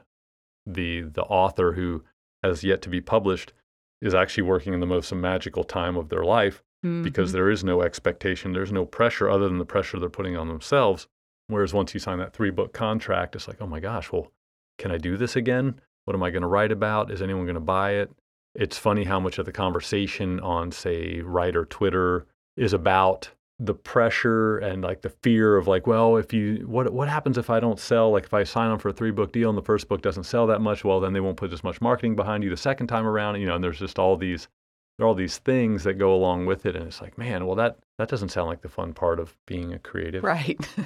the 0.66 1.02
the 1.02 1.24
author 1.24 1.74
who 1.74 2.04
has 2.44 2.64
yet 2.64 2.82
to 2.82 2.90
be 2.90 3.02
published 3.02 3.54
is 4.02 4.14
actually 4.14 4.44
working 4.44 4.74
in 4.74 4.80
the 4.80 4.86
most 4.86 5.14
magical 5.14 5.64
time 5.64 5.98
of 5.98 6.10
their 6.10 6.24
life 6.24 6.64
Mm-hmm. 6.86 7.04
because 7.04 7.34
there 7.34 7.50
is 7.50 7.62
no 7.62 7.82
expectation, 7.82 8.54
there's 8.54 8.72
no 8.72 8.86
pressure 8.86 9.30
other 9.30 9.50
than 9.50 9.58
the 9.58 9.66
pressure 9.66 10.00
they're 10.00 10.08
putting 10.08 10.38
on 10.38 10.48
themselves. 10.48 11.08
Whereas 11.48 11.74
once 11.74 11.94
you 11.94 12.00
sign 12.00 12.20
that 12.20 12.32
three 12.32 12.52
book 12.52 12.72
contract, 12.72 13.36
it's 13.36 13.50
like, 13.50 13.58
oh 13.60 13.68
my 13.68 13.82
gosh, 13.82 14.14
well, 14.14 14.32
can 14.78 14.90
I 14.90 14.98
do 14.98 15.18
this 15.18 15.36
again? 15.36 15.82
What 16.10 16.16
am 16.16 16.24
I 16.24 16.32
going 16.32 16.42
to 16.42 16.48
write 16.48 16.72
about? 16.72 17.12
Is 17.12 17.22
anyone 17.22 17.46
going 17.46 17.54
to 17.54 17.60
buy 17.60 17.92
it? 17.92 18.10
It's 18.56 18.80
funny 18.80 19.04
how 19.04 19.20
much 19.20 19.38
of 19.38 19.46
the 19.46 19.52
conversation 19.52 20.40
on, 20.40 20.72
say, 20.72 21.22
Writer 21.22 21.66
Twitter 21.66 22.26
is 22.58 22.74
about 22.74 23.30
the 23.60 23.76
pressure 23.76 24.58
and 24.58 24.82
like 24.82 25.04
the 25.04 25.12
fear 25.22 25.56
of 25.56 25.68
like, 25.68 25.86
well, 25.86 26.18
if 26.18 26.34
you 26.34 26.66
what 26.66 26.92
what 26.92 27.10
happens 27.10 27.38
if 27.38 27.52
I 27.52 27.60
don't 27.60 27.80
sell? 27.80 28.10
Like 28.10 28.24
if 28.24 28.34
I 28.34 28.44
sign 28.44 28.72
on 28.72 28.80
for 28.80 28.90
a 28.90 28.94
three 28.94 29.12
book 29.12 29.32
deal 29.32 29.50
and 29.50 29.58
the 29.58 29.62
first 29.62 29.88
book 29.88 30.02
doesn't 30.02 30.24
sell 30.24 30.48
that 30.48 30.62
much, 30.62 30.84
well 30.84 31.00
then 31.00 31.14
they 31.14 31.20
won't 31.20 31.38
put 31.38 31.54
as 31.54 31.64
much 31.64 31.80
marketing 31.80 32.16
behind 32.16 32.44
you 32.44 32.50
the 32.50 32.58
second 32.58 32.88
time 32.88 33.06
around. 33.06 33.40
You 33.40 33.46
know, 33.46 33.54
and 33.54 33.64
there's 33.64 33.78
just 33.78 34.00
all 34.00 34.18
these 34.18 34.48
there 34.98 35.06
are 35.06 35.10
all 35.10 35.14
these 35.14 35.38
things 35.38 35.84
that 35.84 36.00
go 36.00 36.12
along 36.12 36.48
with 36.48 36.66
it, 36.66 36.76
and 36.76 36.88
it's 36.88 37.02
like, 37.02 37.20
man, 37.20 37.46
well 37.46 37.56
that 37.58 37.78
that 38.00 38.10
doesn't 38.10 38.30
sound 38.30 38.48
like 38.48 38.64
the 38.64 38.68
fun 38.68 38.94
part 38.96 39.20
of 39.20 39.38
being 39.46 39.74
a 39.74 39.78
creative. 39.78 40.24
right. 40.24 40.60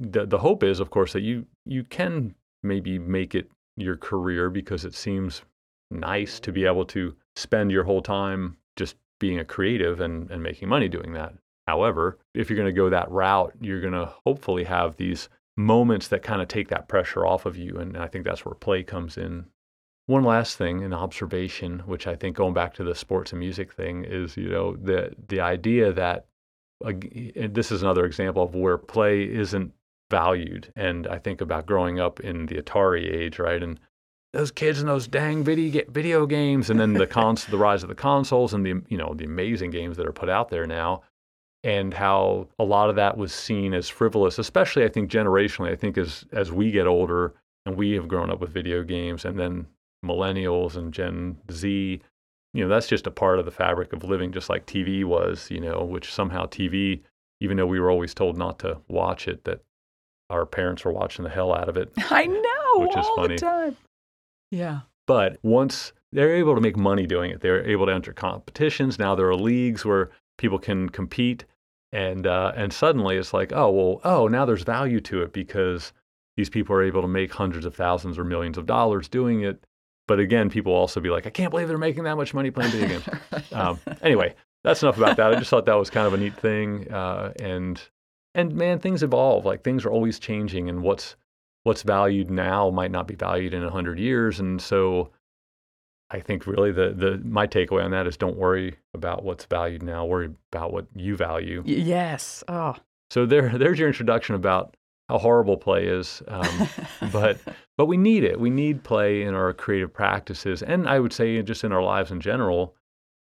The 0.00 0.26
the 0.26 0.38
hope 0.38 0.62
is, 0.62 0.80
of 0.80 0.90
course, 0.90 1.14
that 1.14 1.22
you 1.22 1.46
you 1.64 1.82
can 1.84 2.34
maybe 2.62 2.98
make 2.98 3.34
it 3.34 3.48
your 3.76 3.96
career 3.96 4.50
because 4.50 4.84
it 4.84 4.94
seems 4.94 5.42
nice 5.90 6.40
to 6.40 6.52
be 6.52 6.64
able 6.64 6.84
to 6.86 7.14
spend 7.36 7.70
your 7.70 7.84
whole 7.84 8.02
time 8.02 8.56
just 8.76 8.96
being 9.20 9.38
a 9.38 9.44
creative 9.44 10.00
and, 10.00 10.30
and 10.30 10.42
making 10.42 10.68
money 10.68 10.88
doing 10.88 11.12
that. 11.12 11.34
However, 11.66 12.18
if 12.34 12.50
you're 12.50 12.56
going 12.56 12.66
to 12.66 12.72
go 12.72 12.90
that 12.90 13.10
route, 13.10 13.54
you're 13.60 13.80
going 13.80 13.94
to 13.94 14.12
hopefully 14.26 14.64
have 14.64 14.96
these 14.96 15.28
moments 15.56 16.08
that 16.08 16.22
kind 16.22 16.42
of 16.42 16.48
take 16.48 16.68
that 16.68 16.88
pressure 16.88 17.24
off 17.24 17.46
of 17.46 17.56
you. 17.56 17.78
And 17.78 17.96
I 17.96 18.06
think 18.06 18.24
that's 18.24 18.44
where 18.44 18.54
play 18.54 18.82
comes 18.82 19.16
in. 19.16 19.46
One 20.06 20.24
last 20.24 20.58
thing, 20.58 20.82
an 20.82 20.92
observation, 20.92 21.80
which 21.86 22.06
I 22.06 22.14
think 22.16 22.36
going 22.36 22.52
back 22.52 22.74
to 22.74 22.84
the 22.84 22.94
sports 22.94 23.32
and 23.32 23.40
music 23.40 23.72
thing 23.72 24.04
is, 24.04 24.36
you 24.36 24.50
know, 24.50 24.76
the 24.76 25.14
the 25.28 25.40
idea 25.40 25.94
that 25.94 26.26
uh, 26.84 26.92
this 27.48 27.72
is 27.72 27.80
another 27.82 28.04
example 28.04 28.42
of 28.42 28.54
where 28.54 28.76
play 28.76 29.22
isn't 29.22 29.72
valued. 30.10 30.72
And 30.76 31.06
I 31.06 31.18
think 31.18 31.40
about 31.40 31.66
growing 31.66 32.00
up 32.00 32.20
in 32.20 32.46
the 32.46 32.56
Atari 32.56 33.12
age, 33.12 33.38
right? 33.38 33.62
And 33.62 33.78
those 34.32 34.50
kids 34.50 34.80
and 34.80 34.88
those 34.88 35.06
dang 35.06 35.44
video 35.44 35.84
video 35.88 36.26
games, 36.26 36.68
and 36.68 36.78
then 36.78 36.92
the 36.92 37.06
cons, 37.16 37.46
the 37.46 37.56
rise 37.56 37.82
of 37.82 37.88
the 37.88 37.94
consoles, 37.94 38.52
and 38.52 38.66
the 38.66 38.82
you 38.88 38.98
know 38.98 39.14
the 39.14 39.24
amazing 39.24 39.70
games 39.70 39.96
that 39.96 40.06
are 40.06 40.12
put 40.12 40.28
out 40.28 40.48
there 40.50 40.66
now, 40.66 41.02
and 41.62 41.94
how 41.94 42.48
a 42.58 42.64
lot 42.64 42.90
of 42.90 42.96
that 42.96 43.16
was 43.16 43.32
seen 43.32 43.72
as 43.72 43.88
frivolous, 43.88 44.38
especially 44.38 44.84
I 44.84 44.88
think 44.88 45.10
generationally. 45.10 45.70
I 45.70 45.76
think 45.76 45.96
as 45.96 46.24
as 46.32 46.50
we 46.52 46.70
get 46.72 46.86
older 46.86 47.34
and 47.64 47.76
we 47.76 47.92
have 47.92 48.08
grown 48.08 48.30
up 48.30 48.40
with 48.40 48.50
video 48.50 48.82
games, 48.82 49.24
and 49.24 49.38
then 49.38 49.66
millennials 50.04 50.76
and 50.76 50.92
Gen 50.92 51.36
Z, 51.50 52.00
you 52.52 52.62
know, 52.62 52.68
that's 52.68 52.88
just 52.88 53.06
a 53.06 53.10
part 53.10 53.38
of 53.38 53.44
the 53.44 53.50
fabric 53.50 53.92
of 53.92 54.04
living, 54.04 54.32
just 54.32 54.50
like 54.50 54.66
TV 54.66 55.04
was, 55.04 55.50
you 55.50 55.60
know, 55.60 55.84
which 55.84 56.12
somehow 56.12 56.44
TV, 56.46 57.00
even 57.40 57.56
though 57.56 57.66
we 57.66 57.80
were 57.80 57.90
always 57.90 58.14
told 58.14 58.36
not 58.36 58.58
to 58.58 58.78
watch 58.88 59.26
it, 59.28 59.44
that 59.44 59.60
our 60.34 60.46
parents 60.46 60.84
were 60.84 60.92
watching 60.92 61.24
the 61.24 61.30
hell 61.30 61.54
out 61.54 61.68
of 61.68 61.76
it. 61.76 61.92
I 62.10 62.26
know 62.26 62.80
Which 62.80 62.96
is 62.96 63.06
all 63.06 63.16
funny. 63.16 63.36
the 63.36 63.40
time. 63.40 63.76
Yeah. 64.50 64.80
But 65.06 65.38
once 65.42 65.92
they're 66.12 66.34
able 66.34 66.54
to 66.54 66.60
make 66.60 66.76
money 66.76 67.06
doing 67.06 67.30
it, 67.30 67.40
they're 67.40 67.66
able 67.66 67.86
to 67.86 67.92
enter 67.92 68.12
competitions. 68.12 68.98
Now 68.98 69.14
there 69.14 69.28
are 69.28 69.36
leagues 69.36 69.84
where 69.84 70.10
people 70.38 70.58
can 70.58 70.88
compete, 70.88 71.44
and 71.92 72.26
uh, 72.26 72.52
and 72.56 72.72
suddenly 72.72 73.16
it's 73.16 73.34
like, 73.34 73.52
oh 73.52 73.70
well, 73.70 74.00
oh 74.04 74.28
now 74.28 74.44
there's 74.44 74.62
value 74.62 75.00
to 75.02 75.22
it 75.22 75.32
because 75.32 75.92
these 76.36 76.48
people 76.50 76.74
are 76.74 76.82
able 76.82 77.02
to 77.02 77.08
make 77.08 77.32
hundreds 77.32 77.66
of 77.66 77.74
thousands 77.74 78.18
or 78.18 78.24
millions 78.24 78.58
of 78.58 78.66
dollars 78.66 79.08
doing 79.08 79.42
it. 79.42 79.64
But 80.06 80.20
again, 80.20 80.50
people 80.50 80.72
also 80.72 81.00
be 81.00 81.10
like, 81.10 81.26
I 81.26 81.30
can't 81.30 81.50
believe 81.50 81.68
they're 81.68 81.78
making 81.78 82.04
that 82.04 82.16
much 82.16 82.34
money 82.34 82.50
playing 82.50 82.72
video 82.72 82.88
games. 82.88 83.08
um, 83.52 83.80
anyway, 84.02 84.34
that's 84.62 84.82
enough 84.82 84.96
about 84.96 85.16
that. 85.16 85.32
I 85.32 85.38
just 85.38 85.50
thought 85.50 85.66
that 85.66 85.74
was 85.74 85.90
kind 85.90 86.06
of 86.06 86.14
a 86.14 86.16
neat 86.16 86.36
thing, 86.36 86.90
uh, 86.92 87.32
and 87.40 87.80
and 88.34 88.54
man, 88.54 88.78
things 88.78 89.02
evolve. 89.02 89.44
Like 89.44 89.62
things 89.62 89.84
are 89.84 89.90
always 89.90 90.18
changing, 90.18 90.68
and 90.68 90.82
what's 90.82 91.16
what's 91.62 91.82
valued 91.82 92.30
now 92.30 92.70
might 92.70 92.90
not 92.90 93.08
be 93.08 93.14
valued 93.14 93.54
in 93.54 93.64
a 93.64 93.70
hundred 93.70 93.98
years. 93.98 94.40
And 94.40 94.60
so, 94.60 95.10
I 96.10 96.20
think 96.20 96.46
really 96.46 96.72
the 96.72 96.92
the 96.92 97.20
my 97.24 97.46
takeaway 97.46 97.84
on 97.84 97.90
that 97.92 98.06
is 98.06 98.16
don't 98.16 98.36
worry 98.36 98.76
about 98.92 99.24
what's 99.24 99.44
valued 99.44 99.82
now. 99.82 100.04
Worry 100.04 100.30
about 100.52 100.72
what 100.72 100.86
you 100.94 101.16
value. 101.16 101.62
Y- 101.66 101.74
yes. 101.74 102.42
Oh. 102.48 102.76
So 103.10 103.26
there, 103.26 103.56
there's 103.58 103.78
your 103.78 103.88
introduction 103.88 104.34
about 104.34 104.76
how 105.08 105.18
horrible 105.18 105.56
play 105.56 105.86
is. 105.86 106.22
Um, 106.28 106.68
but 107.12 107.38
but 107.76 107.86
we 107.86 107.96
need 107.96 108.24
it. 108.24 108.38
We 108.40 108.50
need 108.50 108.82
play 108.82 109.22
in 109.22 109.34
our 109.34 109.52
creative 109.52 109.92
practices, 109.92 110.62
and 110.62 110.88
I 110.88 111.00
would 111.00 111.12
say 111.12 111.40
just 111.42 111.64
in 111.64 111.72
our 111.72 111.82
lives 111.82 112.10
in 112.10 112.20
general, 112.20 112.74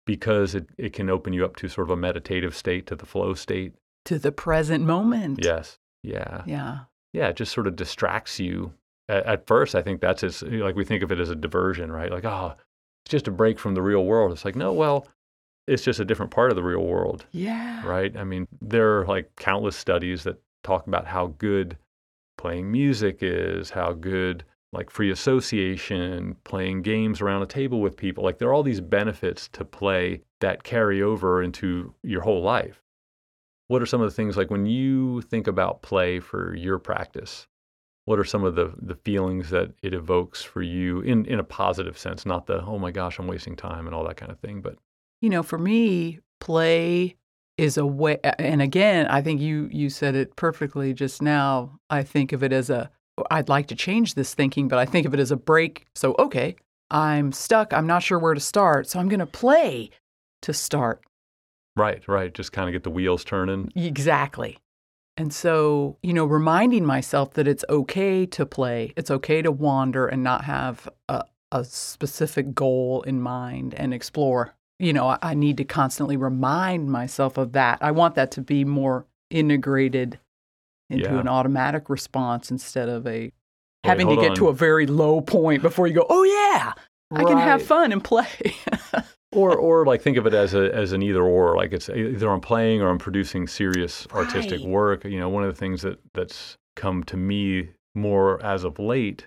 because 0.07 0.55
it, 0.55 0.67
it 0.78 0.93
can 0.93 1.11
open 1.11 1.33
you 1.33 1.45
up 1.45 1.57
to 1.57 1.69
sort 1.69 1.88
of 1.88 1.90
a 1.90 2.00
meditative 2.00 2.57
state, 2.57 2.87
to 2.87 2.97
the 2.97 3.07
flow 3.07 3.35
state. 3.35 3.75
To 4.07 4.19
the 4.19 4.33
present 4.33 4.85
moment. 4.85 5.45
Yes, 5.45 5.78
yeah, 6.02 6.43
Yeah. 6.47 6.78
yeah. 7.12 7.28
It 7.28 7.37
just 7.37 7.52
sort 7.52 7.67
of 7.67 7.76
distracts 7.76 8.38
you. 8.40 8.73
At, 9.09 9.26
at 9.26 9.47
first, 9.47 9.75
I 9.75 9.83
think 9.83 10.00
that's 10.00 10.23
as, 10.23 10.43
like 10.43 10.76
we 10.76 10.85
think 10.85 11.02
of 11.02 11.12
it 11.12 11.21
as 11.21 11.31
a 11.31 11.35
diversion, 11.35 11.90
right? 11.93 12.11
Like, 12.11 12.25
oh, 12.25 12.55
it's 13.05 13.11
just 13.11 13.28
a 13.28 13.31
break 13.33 13.59
from 13.59 13.75
the 13.75 13.83
real 13.83 14.05
world. 14.05 14.33
It's 14.33 14.45
like, 14.45 14.57
no, 14.57 14.73
well, 14.73 15.07
it's 15.67 15.83
just 15.83 16.00
a 16.00 16.05
different 16.05 16.31
part 16.33 16.50
of 16.50 16.57
the 16.57 16.62
real 16.62 16.85
world 16.85 17.26
Yeah. 17.33 17.87
right? 17.87 18.17
I 18.17 18.25
mean, 18.25 18.49
there 18.62 19.00
are 19.00 19.07
like 19.07 19.31
countless 19.37 19.76
studies 19.76 20.25
that 20.25 20.40
talk 20.64 20.87
about 20.87 21.07
how 21.07 21.35
good 21.38 21.76
playing 22.38 22.71
music 22.73 23.19
is, 23.21 23.71
how 23.71 23.93
good 23.93 24.45
like 24.73 24.90
free 24.90 25.11
association, 25.11 26.37
playing 26.45 26.83
games 26.83 27.21
around 27.21 27.43
a 27.43 27.47
table 27.47 27.81
with 27.81 27.97
people. 27.97 28.23
Like 28.25 28.38
there 28.38 28.49
are 28.49 28.52
all 28.55 28.62
these 28.62 28.81
benefits 28.81 29.49
to 29.49 29.64
play 29.64 30.23
that 30.40 30.62
carry 30.62 31.02
over 31.02 31.43
into 31.43 31.95
your 32.02 32.23
whole 32.23 32.43
life. 32.43 32.83
What 33.69 33.81
are 33.83 33.87
some 33.87 34.01
of 34.01 34.11
the 34.11 34.15
things 34.15 34.37
like 34.37 34.51
when 34.51 34.67
you 34.67 35.23
think 35.23 35.47
about 35.47 35.83
play 35.83 36.21
for 36.21 36.55
your 36.55 36.79
practice? 36.79 37.47
What 38.07 38.19
are 38.19 38.25
some 38.25 38.43
of 38.43 38.55
the, 38.55 38.75
the 38.81 38.95
feelings 38.95 39.51
that 39.51 39.73
it 39.83 39.93
evokes 39.93 40.43
for 40.43 40.63
you 40.63 41.01
in, 41.03 41.27
in 41.27 41.39
a 41.39 41.45
positive 41.45 41.99
sense, 41.99 42.25
not 42.25 42.47
the, 42.47 42.65
oh 42.65 42.79
my 42.79 42.91
gosh, 42.91 43.19
I'm 43.19 43.27
wasting 43.27 43.55
time 43.55 43.87
and 43.87 43.95
all 43.95 44.07
that 44.09 44.17
kind 44.17 44.33
of 44.33 44.41
thing, 44.41 44.63
but 44.63 44.77
You 45.21 45.31
know, 45.31 45.43
for 45.43 45.59
me, 45.59 46.21
play 46.41 47.17
is 47.59 47.77
a 47.77 47.85
way 47.85 48.19
and 48.39 48.63
again, 48.63 49.09
I 49.09 49.21
think 49.21 49.41
you 49.41 49.69
you 49.73 49.91
said 49.91 50.15
it 50.15 50.37
perfectly 50.37 50.95
just 50.95 51.21
now. 51.21 51.79
I 51.91 52.05
think 52.05 52.33
of 52.33 52.43
it 52.45 52.53
as 52.53 52.71
a 52.71 52.89
oh, 53.19 53.25
I'd 53.31 53.49
like 53.49 53.67
to 53.69 53.75
change 53.75 54.15
this 54.15 54.33
thinking, 54.33 54.69
but 54.69 54.79
I 54.79 54.87
think 54.87 55.07
of 55.07 55.13
it 55.13 55.21
as 55.21 55.33
a 55.33 55.37
break. 55.37 55.87
So, 55.95 56.15
okay, 56.21 56.55
I'm 56.91 57.33
stuck. 57.33 57.73
I'm 57.73 57.87
not 57.87 58.03
sure 58.03 58.19
where 58.19 58.35
to 58.35 58.41
start. 58.41 58.89
So 58.89 59.01
I'm 59.01 59.09
going 59.09 59.19
to 59.21 59.27
play 59.27 59.91
to 60.43 60.55
start. 60.55 61.03
Right, 61.79 62.07
right. 62.09 62.33
Just 62.33 62.53
kind 62.53 62.69
of 62.69 62.73
get 62.73 62.83
the 62.85 62.91
wheels 62.91 63.25
turning. 63.25 63.73
Exactly. 63.75 64.59
And 65.17 65.33
so, 65.33 65.97
you 66.03 66.13
know, 66.13 66.25
reminding 66.25 66.85
myself 66.85 67.33
that 67.35 67.49
it's 67.49 67.65
okay 67.69 68.25
to 68.27 68.47
play, 68.47 68.93
it's 68.97 69.11
okay 69.11 69.43
to 69.43 69.51
wander 69.51 70.07
and 70.07 70.23
not 70.23 70.45
have 70.45 70.89
a, 71.09 71.25
a 71.51 71.65
specific 71.65 72.55
goal 72.55 73.03
in 73.03 73.21
mind 73.21 73.75
and 73.75 73.93
explore. 73.93 74.55
You 74.79 74.93
know, 74.93 75.09
I, 75.09 75.19
I 75.21 75.35
need 75.35 75.57
to 75.57 75.65
constantly 75.65 76.17
remind 76.17 76.91
myself 76.93 77.37
of 77.37 77.53
that. 77.53 77.79
I 77.81 77.91
want 77.91 78.15
that 78.15 78.31
to 78.33 78.41
be 78.43 78.65
more 78.65 79.07
integrated 79.31 80.21
into 80.89 81.09
Yeah. 81.11 81.19
an 81.19 81.27
automatic 81.29 81.91
response 81.91 82.51
instead 82.51 82.89
of 82.89 83.07
a 83.07 83.33
having 83.85 84.09
to 84.09 84.17
get 84.17 84.37
to 84.37 84.49
a 84.49 84.53
very 84.53 84.87
low 84.87 85.21
point 85.21 85.63
before 85.63 85.87
you 85.89 85.95
go, 85.95 86.07
oh, 86.09 86.23
yeah, 86.23 86.75
I 87.11 87.25
can 87.25 87.39
have 87.39 87.63
fun 87.63 87.91
and 87.91 88.05
play. 88.05 88.27
or 89.33 89.55
or 89.57 89.85
like 89.85 90.01
think 90.03 90.17
of 90.17 90.27
it 90.27 90.35
as 90.35 90.55
a 90.55 90.75
as 90.75 90.93
an 90.93 91.03
either 91.03 91.23
or 91.23 91.57
like 91.57 91.73
it's 91.73 91.89
either 91.91 92.31
I'm 92.31 92.41
playing 92.41 92.81
or 92.81 92.89
I'm 92.89 92.99
producing 92.99 93.47
serious 93.47 94.07
artistic 94.13 94.61
Right. 94.61 94.69
work 94.69 95.05
you 95.05 95.19
know 95.21 95.29
one 95.29 95.45
of 95.45 95.53
the 95.53 95.59
things 95.59 95.83
that 95.83 95.99
that's 96.15 96.57
come 96.77 97.03
to 97.05 97.17
me 97.17 97.71
more 97.95 98.43
as 98.45 98.65
of 98.65 98.79
late 98.79 99.27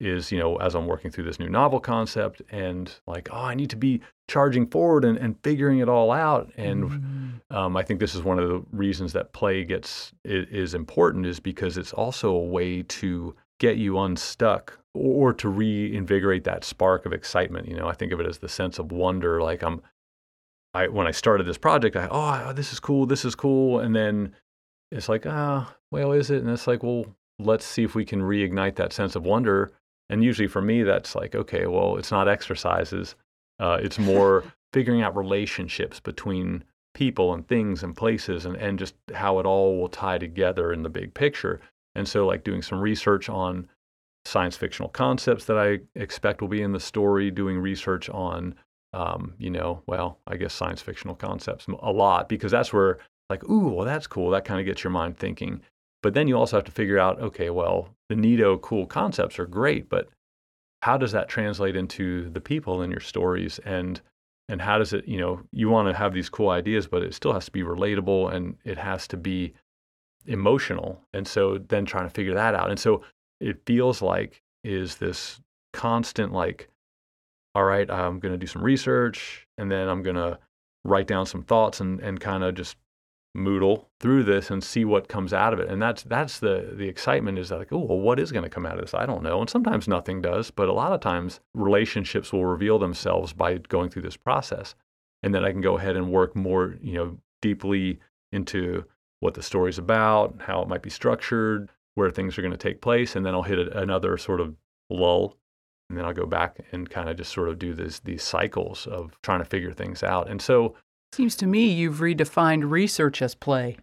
is 0.00 0.32
you 0.32 0.38
know 0.38 0.56
as 0.56 0.74
I'm 0.74 0.86
working 0.86 1.10
through 1.10 1.24
this 1.24 1.38
new 1.38 1.48
novel 1.48 1.78
concept 1.78 2.42
and 2.50 2.92
like 3.06 3.28
oh 3.30 3.36
I 3.44 3.54
need 3.54 3.70
to 3.70 3.76
be 3.76 4.00
charging 4.28 4.66
forward 4.66 5.04
and, 5.04 5.16
and 5.18 5.36
figuring 5.42 5.78
it 5.78 5.88
all 5.88 6.10
out 6.10 6.50
and 6.56 6.90
Mm. 6.90 7.56
um, 7.56 7.76
I 7.76 7.82
think 7.82 8.00
this 8.00 8.14
is 8.14 8.22
one 8.22 8.38
of 8.38 8.48
the 8.48 8.62
reasons 8.72 9.12
that 9.12 9.32
play 9.32 9.64
gets 9.64 10.12
i- 10.24 10.46
is 10.50 10.74
important 10.74 11.26
is 11.26 11.38
because 11.40 11.76
it's 11.78 11.92
also 11.92 12.30
a 12.32 12.44
way 12.44 12.82
to 12.82 13.34
get 13.60 13.76
you 13.76 13.98
unstuck 13.98 14.78
or 14.94 15.32
to 15.32 15.48
reinvigorate 15.48 16.42
that 16.44 16.64
spark 16.64 17.06
of 17.06 17.12
excitement. 17.12 17.68
You 17.68 17.76
know, 17.76 17.86
I 17.86 17.92
think 17.92 18.10
of 18.10 18.18
it 18.18 18.26
as 18.26 18.38
the 18.38 18.48
sense 18.48 18.80
of 18.80 18.90
wonder. 18.90 19.40
Like 19.40 19.62
I'm, 19.62 19.82
I 20.74 20.88
when 20.88 21.06
I 21.06 21.12
started 21.12 21.46
this 21.46 21.58
project, 21.58 21.94
I 21.94 22.08
oh 22.10 22.52
this 22.52 22.72
is 22.72 22.80
cool, 22.80 23.06
this 23.06 23.24
is 23.24 23.36
cool, 23.36 23.78
and 23.78 23.94
then 23.94 24.34
it's 24.90 25.08
like 25.08 25.26
ah 25.26 25.72
well 25.92 26.10
is 26.10 26.30
it? 26.30 26.42
And 26.42 26.50
it's 26.50 26.66
like 26.66 26.82
well 26.82 27.04
let's 27.38 27.64
see 27.64 27.84
if 27.84 27.94
we 27.94 28.04
can 28.04 28.20
reignite 28.20 28.74
that 28.76 28.92
sense 28.92 29.14
of 29.14 29.24
wonder. 29.24 29.72
And 30.08 30.24
usually 30.24 30.48
for 30.48 30.60
me 30.60 30.82
that's 30.82 31.14
like 31.14 31.36
okay 31.36 31.66
well 31.66 31.96
it's 31.96 32.10
not 32.10 32.28
exercises, 32.28 33.14
uh, 33.60 33.78
it's 33.80 33.98
more 33.98 34.44
figuring 34.72 35.02
out 35.02 35.16
relationships 35.16 36.00
between 36.00 36.64
people 36.94 37.32
and 37.32 37.46
things 37.46 37.84
and 37.84 37.96
places 37.96 38.44
and, 38.44 38.56
and 38.56 38.78
just 38.78 38.94
how 39.14 39.38
it 39.38 39.46
all 39.46 39.78
will 39.78 39.88
tie 39.88 40.18
together 40.18 40.72
in 40.72 40.82
the 40.82 40.88
big 40.88 41.14
picture. 41.14 41.60
And 41.94 42.06
so, 42.08 42.26
like 42.26 42.44
doing 42.44 42.62
some 42.62 42.80
research 42.80 43.28
on 43.28 43.68
science 44.24 44.56
fictional 44.56 44.88
concepts 44.88 45.46
that 45.46 45.58
I 45.58 45.80
expect 45.98 46.40
will 46.40 46.48
be 46.48 46.62
in 46.62 46.72
the 46.72 46.80
story, 46.80 47.30
doing 47.30 47.58
research 47.58 48.08
on, 48.10 48.54
um, 48.92 49.34
you 49.38 49.50
know, 49.50 49.82
well, 49.86 50.18
I 50.26 50.36
guess 50.36 50.54
science 50.54 50.82
fictional 50.82 51.14
concepts 51.14 51.66
a 51.66 51.92
lot 51.92 52.28
because 52.28 52.52
that's 52.52 52.72
where, 52.72 52.98
like, 53.28 53.42
ooh, 53.48 53.68
well, 53.68 53.86
that's 53.86 54.06
cool. 54.06 54.30
That 54.30 54.44
kind 54.44 54.60
of 54.60 54.66
gets 54.66 54.84
your 54.84 54.90
mind 54.90 55.16
thinking. 55.18 55.62
But 56.02 56.14
then 56.14 56.28
you 56.28 56.36
also 56.36 56.56
have 56.56 56.64
to 56.64 56.72
figure 56.72 56.98
out, 56.98 57.20
okay, 57.20 57.50
well, 57.50 57.88
the 58.08 58.14
neato 58.14 58.60
cool 58.60 58.86
concepts 58.86 59.38
are 59.38 59.46
great, 59.46 59.88
but 59.88 60.08
how 60.82 60.96
does 60.96 61.12
that 61.12 61.28
translate 61.28 61.76
into 61.76 62.30
the 62.30 62.40
people 62.40 62.82
in 62.82 62.90
your 62.90 63.00
stories 63.00 63.58
and 63.64 64.00
and 64.48 64.60
how 64.60 64.78
does 64.78 64.92
it 64.92 65.06
you 65.06 65.18
know 65.18 65.40
you 65.52 65.68
want 65.68 65.88
to 65.88 65.94
have 65.94 66.12
these 66.12 66.28
cool 66.28 66.50
ideas 66.50 66.86
but 66.86 67.02
it 67.02 67.14
still 67.14 67.32
has 67.32 67.44
to 67.44 67.52
be 67.52 67.62
relatable 67.62 68.32
and 68.32 68.56
it 68.64 68.78
has 68.78 69.06
to 69.06 69.16
be 69.16 69.52
emotional 70.30 71.00
and 71.12 71.26
so 71.26 71.58
then 71.68 71.84
trying 71.84 72.06
to 72.06 72.14
figure 72.14 72.34
that 72.34 72.54
out 72.54 72.70
and 72.70 72.78
so 72.78 73.02
it 73.40 73.60
feels 73.66 74.00
like 74.00 74.42
is 74.64 74.96
this 74.96 75.40
constant 75.72 76.32
like 76.32 76.68
all 77.54 77.64
right 77.64 77.90
i'm 77.90 78.18
going 78.20 78.32
to 78.32 78.38
do 78.38 78.46
some 78.46 78.62
research 78.62 79.46
and 79.58 79.70
then 79.70 79.88
i'm 79.88 80.02
going 80.02 80.16
to 80.16 80.38
write 80.84 81.06
down 81.06 81.26
some 81.26 81.42
thoughts 81.42 81.80
and, 81.80 82.00
and 82.00 82.20
kind 82.20 82.42
of 82.42 82.54
just 82.54 82.76
moodle 83.36 83.86
through 84.00 84.24
this 84.24 84.50
and 84.50 84.62
see 84.62 84.84
what 84.84 85.08
comes 85.08 85.32
out 85.32 85.52
of 85.52 85.60
it. 85.60 85.68
And 85.68 85.80
that's 85.80 86.02
that's 86.02 86.40
the 86.40 86.72
the 86.74 86.88
excitement 86.88 87.38
is 87.38 87.50
like, 87.50 87.72
oh, 87.72 87.78
well, 87.78 87.98
what 87.98 88.18
is 88.18 88.32
going 88.32 88.42
to 88.42 88.50
come 88.50 88.66
out 88.66 88.74
of 88.74 88.80
this? 88.80 88.94
I 88.94 89.06
don't 89.06 89.22
know. 89.22 89.40
And 89.40 89.48
sometimes 89.48 89.86
nothing 89.86 90.20
does, 90.20 90.50
but 90.50 90.68
a 90.68 90.72
lot 90.72 90.92
of 90.92 91.00
times 91.00 91.40
relationships 91.54 92.32
will 92.32 92.46
reveal 92.46 92.78
themselves 92.78 93.32
by 93.32 93.58
going 93.58 93.90
through 93.90 94.02
this 94.02 94.16
process. 94.16 94.74
And 95.22 95.34
then 95.34 95.44
I 95.44 95.52
can 95.52 95.60
go 95.60 95.76
ahead 95.76 95.96
and 95.96 96.10
work 96.10 96.34
more, 96.34 96.76
you 96.80 96.94
know, 96.94 97.18
deeply 97.42 98.00
into 98.32 98.84
what 99.20 99.34
the 99.34 99.42
story's 99.42 99.78
about, 99.78 100.40
how 100.40 100.62
it 100.62 100.68
might 100.68 100.82
be 100.82 100.90
structured, 100.90 101.70
where 101.94 102.10
things 102.10 102.36
are 102.36 102.42
going 102.42 102.52
to 102.52 102.58
take 102.58 102.80
place, 102.80 103.16
and 103.16 103.24
then 103.24 103.34
I'll 103.34 103.42
hit 103.42 103.58
another 103.58 104.16
sort 104.18 104.40
of 104.40 104.54
lull 104.88 105.36
and 105.90 105.98
then 105.98 106.04
I'll 106.04 106.14
go 106.14 106.24
back 106.24 106.60
and 106.72 106.88
kind 106.88 107.08
of 107.08 107.16
just 107.16 107.32
sort 107.32 107.48
of 107.48 107.58
do 107.58 107.74
this, 107.74 107.98
these 108.00 108.22
cycles 108.22 108.86
of 108.86 109.18
trying 109.22 109.40
to 109.40 109.44
figure 109.44 109.72
things 109.72 110.02
out. 110.02 110.30
And 110.30 110.40
so 110.40 110.76
Seems 111.12 111.34
to 111.36 111.46
me 111.46 111.66
you've 111.72 111.98
redefined 111.98 112.70
research 112.70 113.20
as 113.20 113.34
play. 113.34 113.76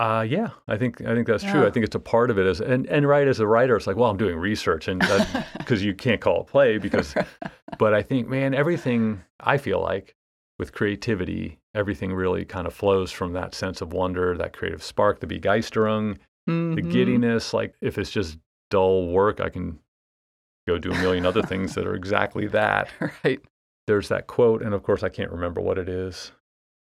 Uh, 0.00 0.22
yeah, 0.22 0.48
I 0.66 0.76
think 0.76 1.02
I 1.02 1.14
think 1.14 1.26
that's 1.26 1.44
yeah. 1.44 1.52
true. 1.52 1.66
I 1.66 1.70
think 1.70 1.84
it's 1.84 1.94
a 1.94 2.00
part 2.00 2.30
of 2.30 2.38
it 2.38 2.46
as 2.46 2.60
and 2.60 2.86
and 2.86 3.06
right 3.06 3.28
as 3.28 3.38
a 3.38 3.46
writer, 3.46 3.76
it's 3.76 3.86
like, 3.86 3.96
well, 3.96 4.10
I'm 4.10 4.16
doing 4.16 4.36
research, 4.38 4.88
and 4.88 4.98
because 5.58 5.84
you 5.84 5.94
can't 5.94 6.22
call 6.22 6.40
it 6.40 6.46
play 6.46 6.78
because, 6.78 7.14
but 7.78 7.92
I 7.92 8.02
think, 8.02 8.26
man, 8.26 8.54
everything 8.54 9.22
I 9.38 9.58
feel 9.58 9.80
like 9.80 10.16
with 10.60 10.74
creativity, 10.74 11.58
everything 11.74 12.12
really 12.12 12.44
kind 12.44 12.66
of 12.66 12.74
flows 12.74 13.10
from 13.10 13.32
that 13.32 13.54
sense 13.54 13.80
of 13.80 13.94
wonder, 13.94 14.36
that 14.36 14.52
creative 14.52 14.82
spark, 14.82 15.18
the 15.18 15.26
Begeisterung, 15.26 16.18
mm-hmm. 16.46 16.74
the 16.74 16.82
giddiness. 16.82 17.54
Like 17.54 17.74
if 17.80 17.96
it's 17.96 18.10
just 18.10 18.38
dull 18.68 19.06
work, 19.08 19.40
I 19.40 19.48
can 19.48 19.78
go 20.68 20.76
do 20.76 20.92
a 20.92 20.98
million 20.98 21.24
other 21.24 21.40
things 21.50 21.74
that 21.74 21.86
are 21.86 21.94
exactly 21.94 22.46
that. 22.48 22.90
Right. 23.24 23.40
There's 23.86 24.08
that 24.08 24.26
quote, 24.26 24.62
and 24.62 24.74
of 24.74 24.82
course, 24.82 25.02
I 25.02 25.08
can't 25.08 25.32
remember 25.32 25.62
what 25.62 25.78
it 25.78 25.88
is 25.88 26.30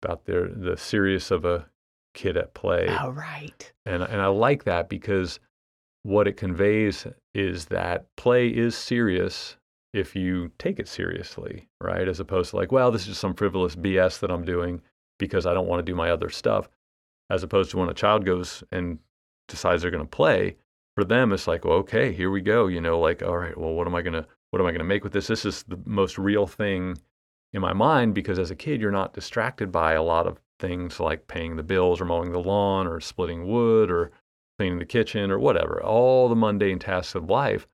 about 0.03 0.25
their 0.25 0.49
the 0.49 0.79
serious 0.79 1.31
of 1.31 1.45
a 1.45 1.67
kid 2.15 2.39
at 2.39 2.55
play. 2.55 2.89
Oh, 2.89 3.11
right. 3.11 3.71
And 3.85 4.03
and 4.03 4.23
I 4.23 4.29
like 4.29 4.65
that 4.65 4.89
because 4.89 5.39
what 6.03 6.27
it 6.27 6.39
conveys 6.39 7.07
is 7.35 7.67
that 7.67 8.07
play 8.17 8.49
is 8.49 8.75
serious 8.75 9.59
if 9.97 10.15
you 10.15 10.51
take 10.59 10.79
it 10.79 10.89
seriously, 10.89 11.69
right? 11.81 12.09
As 12.09 12.21
opposed 12.21 12.51
to 12.51 12.57
like, 12.57 12.73
well, 12.73 12.91
this 12.91 13.03
is 13.03 13.09
just 13.09 13.21
some 13.21 13.35
frivolous 13.35 13.77
BS 13.77 14.21
that 14.21 14.31
I'm 14.31 14.45
doing 14.45 14.83
because 15.19 15.47
I 15.47 15.55
don't 15.55 15.67
want 15.67 15.81
to 15.81 15.91
do 15.91 15.97
my 15.97 16.11
other 16.11 16.31
stuff. 16.31 16.69
As 17.31 17.43
opposed 17.43 17.71
to 17.73 17.79
when 17.79 17.89
a 17.89 17.95
child 17.95 18.25
goes 18.25 18.63
and 18.71 18.99
decides 19.49 19.83
they're 19.83 19.91
going 19.91 20.05
to 20.05 20.09
play, 20.09 20.57
for 20.97 21.05
them 21.05 21.33
it's 21.33 21.47
like, 21.47 21.65
well, 21.65 21.79
okay, 21.79 22.13
here 22.13 22.31
we 22.31 22.41
go. 22.41 22.67
You 22.67 22.81
know, 22.81 22.99
like, 22.99 23.23
all 23.23 23.37
right, 23.37 23.57
well, 23.57 23.75
what 23.75 23.87
am 23.87 23.95
I 23.95 24.03
gonna 24.03 24.27
what 24.51 24.61
am 24.61 24.67
I 24.67 24.73
gonna 24.73 24.85
make 24.85 25.05
with 25.05 25.13
this? 25.13 25.27
This 25.27 25.45
is 25.45 25.63
the 25.65 25.79
most 25.85 26.19
real 26.19 26.47
thing 26.47 26.99
in 27.53 27.61
my 27.61 27.73
mind 27.73 28.15
because 28.15 28.39
as 28.39 28.51
a 28.51 28.57
kid, 28.57 28.81
you're 28.81 28.91
not 28.91 29.13
distracted 29.13 29.71
by 29.71 29.93
a 29.93 30.03
lot 30.03 30.27
of 30.27 30.41
things 30.59 30.99
like 30.99 31.29
paying 31.29 31.57
the 31.57 31.63
bills 31.63 32.01
or 32.01 32.07
mowing 32.07 32.33
the 32.33 32.41
lawn 32.41 32.87
or 32.87 33.01
splitting 33.01 33.47
wood 33.47 33.91
or 33.91 34.11
cleaning 34.59 34.79
the 34.79 34.87
kitchen 34.87 35.31
or 35.31 35.39
whatever, 35.39 35.83
all 35.83 36.29
the 36.29 36.35
mundane 36.35 36.79
tasks 36.79 37.15
of 37.15 37.29
life. 37.29 37.67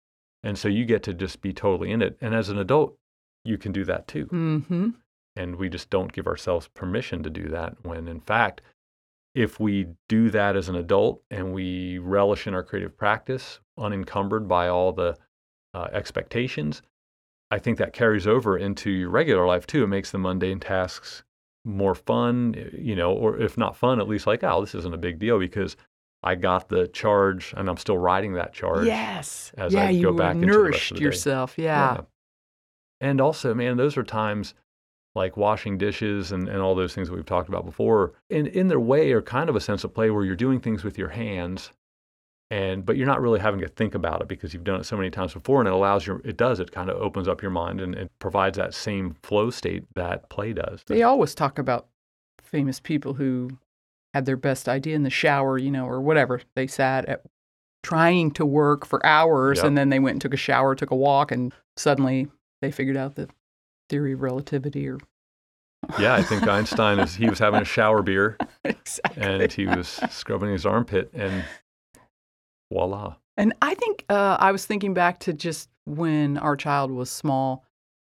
And 0.42 0.58
so 0.58 0.68
you 0.68 0.84
get 0.84 1.02
to 1.04 1.14
just 1.14 1.40
be 1.40 1.52
totally 1.52 1.90
in 1.90 2.02
it. 2.02 2.16
And 2.20 2.34
as 2.34 2.48
an 2.48 2.58
adult, 2.58 2.96
you 3.44 3.58
can 3.58 3.72
do 3.72 3.84
that 3.84 4.06
too. 4.08 4.26
Mm-hmm. 4.26 4.90
And 5.36 5.56
we 5.56 5.68
just 5.68 5.88
don't 5.88 6.12
give 6.12 6.26
ourselves 6.26 6.68
permission 6.68 7.22
to 7.22 7.30
do 7.30 7.48
that 7.48 7.76
when, 7.82 8.08
in 8.08 8.20
fact, 8.20 8.60
if 9.34 9.58
we 9.58 9.86
do 10.08 10.30
that 10.30 10.56
as 10.56 10.68
an 10.68 10.76
adult 10.76 11.22
and 11.30 11.54
we 11.54 11.98
relish 11.98 12.46
in 12.46 12.54
our 12.54 12.62
creative 12.62 12.96
practice, 12.96 13.60
unencumbered 13.78 14.46
by 14.46 14.68
all 14.68 14.92
the 14.92 15.16
uh, 15.74 15.88
expectations, 15.92 16.82
I 17.50 17.58
think 17.58 17.78
that 17.78 17.92
carries 17.92 18.26
over 18.26 18.58
into 18.58 18.90
your 18.90 19.10
regular 19.10 19.46
life 19.46 19.66
too. 19.66 19.84
It 19.84 19.88
makes 19.88 20.10
the 20.10 20.18
mundane 20.18 20.60
tasks 20.60 21.22
more 21.64 21.94
fun, 21.94 22.54
eh, 22.56 22.76
you 22.78 22.96
know, 22.96 23.12
or 23.12 23.38
if 23.38 23.56
not 23.56 23.76
fun, 23.76 24.00
at 24.00 24.08
least 24.08 24.26
like, 24.26 24.44
oh, 24.44 24.60
this 24.60 24.74
isn't 24.74 24.94
a 24.94 24.98
big 24.98 25.18
deal 25.18 25.38
because 25.38 25.76
I 26.22 26.34
got 26.36 26.68
the 26.68 26.88
charge 26.88 27.52
and 27.56 27.68
I'm 27.68 27.76
still 27.76 27.98
riding 27.98 28.34
that 28.34 28.52
charge. 28.52 28.86
Yes. 28.86 29.52
As 29.56 29.72
yeah, 29.72 29.86
I 29.86 29.92
go 29.92 30.10
you 30.10 30.16
back 30.16 30.36
nourished 30.36 30.92
into 30.92 31.02
yourself. 31.02 31.54
Yeah. 31.56 31.94
yeah. 31.94 32.00
And 33.00 33.20
also, 33.20 33.54
man, 33.54 33.76
those 33.76 33.96
are 33.96 34.04
times 34.04 34.54
like 35.14 35.36
washing 35.36 35.76
dishes 35.78 36.32
and, 36.32 36.48
and 36.48 36.60
all 36.60 36.74
those 36.74 36.94
things 36.94 37.08
that 37.08 37.14
we've 37.14 37.26
talked 37.26 37.48
about 37.48 37.66
before. 37.66 38.12
And 38.30 38.46
in 38.46 38.68
their 38.68 38.80
way 38.80 39.12
are 39.12 39.22
kind 39.22 39.50
of 39.50 39.56
a 39.56 39.60
sense 39.60 39.84
of 39.84 39.92
play 39.92 40.10
where 40.10 40.24
you're 40.24 40.36
doing 40.36 40.60
things 40.60 40.84
with 40.84 40.96
your 40.96 41.08
hands 41.08 41.70
and 42.52 42.84
but 42.84 42.98
you're 42.98 43.06
not 43.06 43.22
really 43.22 43.40
having 43.40 43.60
to 43.60 43.68
think 43.68 43.94
about 43.94 44.20
it 44.20 44.28
because 44.28 44.52
you've 44.52 44.62
done 44.62 44.78
it 44.78 44.84
so 44.84 44.94
many 44.94 45.10
times 45.10 45.32
before 45.32 45.60
and 45.60 45.66
it 45.66 45.72
allows 45.72 46.06
your 46.06 46.20
it 46.22 46.36
does 46.36 46.60
it 46.60 46.70
kind 46.70 46.90
of 46.90 47.00
opens 47.00 47.26
up 47.26 47.40
your 47.40 47.50
mind 47.50 47.80
and 47.80 47.94
it 47.94 48.10
provides 48.18 48.58
that 48.58 48.74
same 48.74 49.16
flow 49.22 49.48
state 49.48 49.84
that 49.94 50.28
play 50.28 50.52
does 50.52 50.82
they 50.86 51.02
always 51.02 51.34
talk 51.34 51.58
about 51.58 51.86
famous 52.42 52.78
people 52.78 53.14
who 53.14 53.50
had 54.14 54.26
their 54.26 54.36
best 54.36 54.68
idea 54.68 54.94
in 54.94 55.02
the 55.02 55.10
shower 55.10 55.58
you 55.58 55.70
know 55.70 55.86
or 55.86 56.00
whatever 56.00 56.40
they 56.54 56.66
sat 56.66 57.04
at 57.06 57.22
trying 57.82 58.30
to 58.30 58.46
work 58.46 58.86
for 58.86 59.04
hours 59.04 59.58
yep. 59.58 59.66
and 59.66 59.76
then 59.76 59.88
they 59.88 59.98
went 59.98 60.14
and 60.14 60.20
took 60.22 60.34
a 60.34 60.36
shower 60.36 60.74
took 60.74 60.90
a 60.90 60.96
walk 60.96 61.32
and 61.32 61.52
suddenly 61.76 62.28
they 62.60 62.70
figured 62.70 62.96
out 62.96 63.16
the 63.16 63.28
theory 63.88 64.12
of 64.12 64.22
relativity 64.22 64.88
or 64.88 64.98
yeah, 65.98 66.14
I 66.14 66.22
think 66.22 66.46
Einstein 66.46 66.98
is 67.00 67.14
he 67.14 67.28
was 67.28 67.38
having 67.38 67.60
a 67.60 67.64
shower 67.64 68.02
beer 68.02 68.36
exactly. 68.64 69.22
and 69.22 69.52
he 69.52 69.66
was 69.66 70.00
scrubbing 70.10 70.52
his 70.52 70.64
armpit 70.64 71.10
and 71.12 71.44
voila. 72.72 73.16
And 73.36 73.54
I 73.62 73.74
think 73.74 74.04
uh, 74.08 74.36
I 74.38 74.52
was 74.52 74.66
thinking 74.66 74.94
back 74.94 75.18
to 75.20 75.32
just 75.32 75.68
when 75.84 76.38
our 76.38 76.56
child 76.56 76.90
was 76.90 77.10
small. 77.10 77.64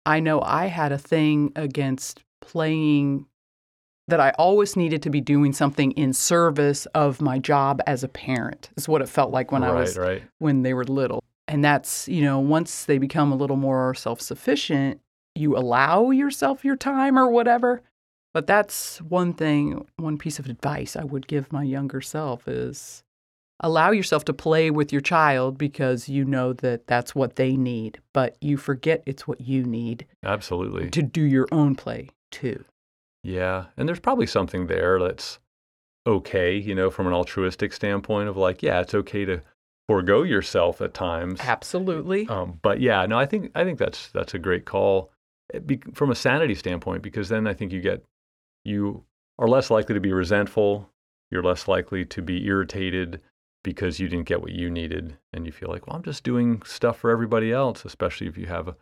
I 0.06 0.20
know 0.20 0.42
I 0.42 0.68
had 0.68 0.92
a 0.92 0.98
thing 0.98 1.52
against 1.56 2.24
playing 2.42 3.26
that 4.08 4.20
I 4.20 4.32
always 4.32 4.76
needed 4.76 5.02
to 5.04 5.10
be 5.10 5.22
doing 5.22 5.54
something 5.54 5.92
in 5.92 6.13
service 6.13 6.86
of 6.88 7.22
my 7.22 7.39
job 7.39 7.82
as 7.88 8.04
a 8.04 8.08
parent. 8.08 8.70
Is 8.76 8.88
what 8.88 9.02
it 9.02 9.10
felt 9.10 9.32
like 9.32 9.52
when 9.52 9.62
right, 9.62 9.72
I 9.72 9.74
was 9.74 9.98
right. 9.98 10.24
when 10.39 10.63
they 10.63 10.74
were 10.74 10.84
little. 10.84 11.24
And 11.48 11.63
that's, 11.63 12.08
you 12.08 12.22
know, 12.22 12.39
once 12.39 12.86
they 12.86 12.98
become 12.98 13.32
a 13.32 13.36
little 13.36 13.58
more 13.58 13.94
self-sufficient, 13.94 15.00
you 15.36 15.58
allow 15.58 16.12
yourself 16.12 16.63
your 16.63 16.76
time 16.76 17.18
or 17.18 17.30
whatever. 17.30 17.82
But 18.34 18.48
that's 18.48 19.00
one 19.02 19.34
thing, 19.34 19.86
one 19.98 20.18
piece 20.18 20.39
of 20.39 20.48
advice 20.48 20.96
I 20.96 21.04
would 21.04 21.28
give 21.28 21.54
my 21.54 21.63
younger 21.63 22.02
self 22.02 22.48
is 22.48 23.04
allow 23.60 23.92
yourself 23.92 24.26
to 24.26 24.34
play 24.34 24.72
with 24.72 24.92
your 24.92 25.02
child 25.02 25.58
because 25.58 26.10
you 26.10 26.26
know 26.26 26.54
that 26.54 26.88
that's 26.88 27.13
what 27.13 27.36
they 27.36 27.56
need, 27.56 28.00
but 28.12 28.36
you 28.42 28.58
forget 28.58 29.04
it's 29.06 29.28
what 29.28 29.39
you 29.42 29.63
need. 29.63 30.06
Absolutely. 30.24 30.89
To 30.89 31.02
do 31.02 31.22
your 31.22 31.48
own 31.52 31.76
play 31.76 32.10
too. 32.32 32.63
Yeah. 33.24 33.66
And 33.78 33.88
there's 33.88 34.00
probably 34.00 34.28
something 34.28 34.68
there 34.68 35.00
that's 35.00 35.40
okay, 36.06 36.56
you 36.56 36.76
know, 36.76 36.90
from 36.90 37.08
an 37.08 37.14
altruistic 37.14 37.74
standpoint 37.74 38.30
of 38.30 38.38
like, 38.38 38.62
yeah, 38.62 38.82
it's 38.82 38.94
okay 38.94 39.26
to 39.26 39.42
forego 39.88 40.24
yourself 40.24 40.82
at 40.82 40.94
times. 40.94 41.40
Absolutely. 41.42 42.28
Um, 42.28 42.60
but 42.62 42.80
yeah, 42.82 43.06
no, 43.06 43.18
I 43.18 43.26
think 43.26 43.52
I 43.56 43.64
think 43.64 43.80
that's 43.80 44.10
that's 44.10 44.34
a 44.34 44.40
great 44.40 44.66
call 44.66 45.12
eh, 45.54 45.60
Be, 45.60 45.82
from 45.94 46.12
a 46.12 46.16
sanity 46.16 46.56
standpoint 46.56 47.02
because 47.02 47.30
then 47.30 47.48
I 47.48 47.54
think 47.54 47.72
you 47.72 47.82
get 47.82 48.04
you 48.64 49.04
are 49.40 49.48
less 49.48 49.70
likely 49.72 49.96
to 49.96 50.02
be 50.02 50.14
resentful. 50.14 50.90
You're 51.32 51.44
less 51.44 51.68
likely 51.68 52.06
to 52.06 52.22
be 52.22 52.46
irritated 52.46 53.22
because 53.64 54.00
you 54.00 54.08
didn't 54.08 54.28
get 54.28 54.42
what 54.42 54.52
you 54.52 54.70
needed 54.70 55.18
and 55.32 55.46
you 55.46 55.52
feel 55.52 55.70
like, 55.70 55.88
well, 55.88 55.96
I'm 55.96 56.04
just 56.04 56.24
doing 56.24 56.62
stuff 56.64 56.98
for 56.98 57.10
everybody 57.10 57.52
else, 57.52 57.86
especially 57.86 58.28
if 58.28 58.38
you 58.38 58.46
have 58.48 58.68
a, 58.68 58.76